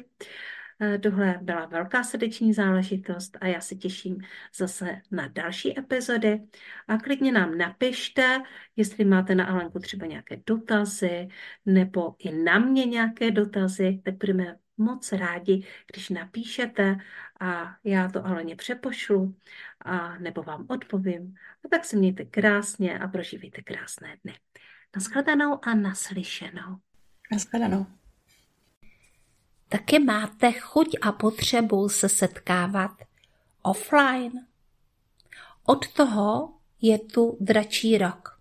[0.82, 4.18] Eh, tohle byla velká srdeční záležitost a já se těším
[4.56, 6.42] zase na další epizody.
[6.88, 8.42] A klidně nám napište,
[8.76, 11.28] jestli máte na Alenku třeba nějaké dotazy
[11.66, 16.98] nebo i na mě nějaké dotazy, tak budeme moc rádi, když napíšete
[17.40, 19.36] a já to Aleně přepošlu
[19.86, 21.36] a nebo vám odpovím.
[21.66, 24.34] A tak se mějte krásně a prožívejte krásné dny.
[24.96, 26.78] Naschledanou a naslyšenou.
[27.32, 27.97] Naschledanou
[29.70, 32.92] taky máte chuť a potřebu se setkávat
[33.62, 34.32] offline.
[35.66, 38.40] Od toho je tu dračí rok.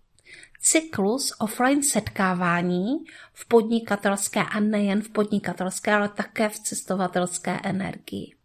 [0.61, 8.35] Cyklus offline setkávání v podnikatelské a nejen v podnikatelské, ale také v cestovatelské energii.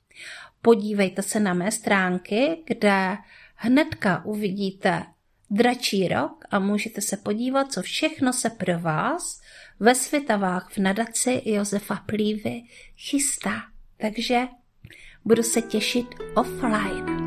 [0.63, 3.17] Podívejte se na mé stránky, kde
[3.55, 5.07] hnedka uvidíte
[5.51, 9.41] dračí rok a můžete se podívat, co všechno se pro vás
[9.83, 12.63] ve Světavách v nadaci Josefa Plívy
[12.97, 13.63] chystá.
[13.97, 14.41] Takže
[15.25, 16.07] budu se těšit
[16.37, 17.22] offline.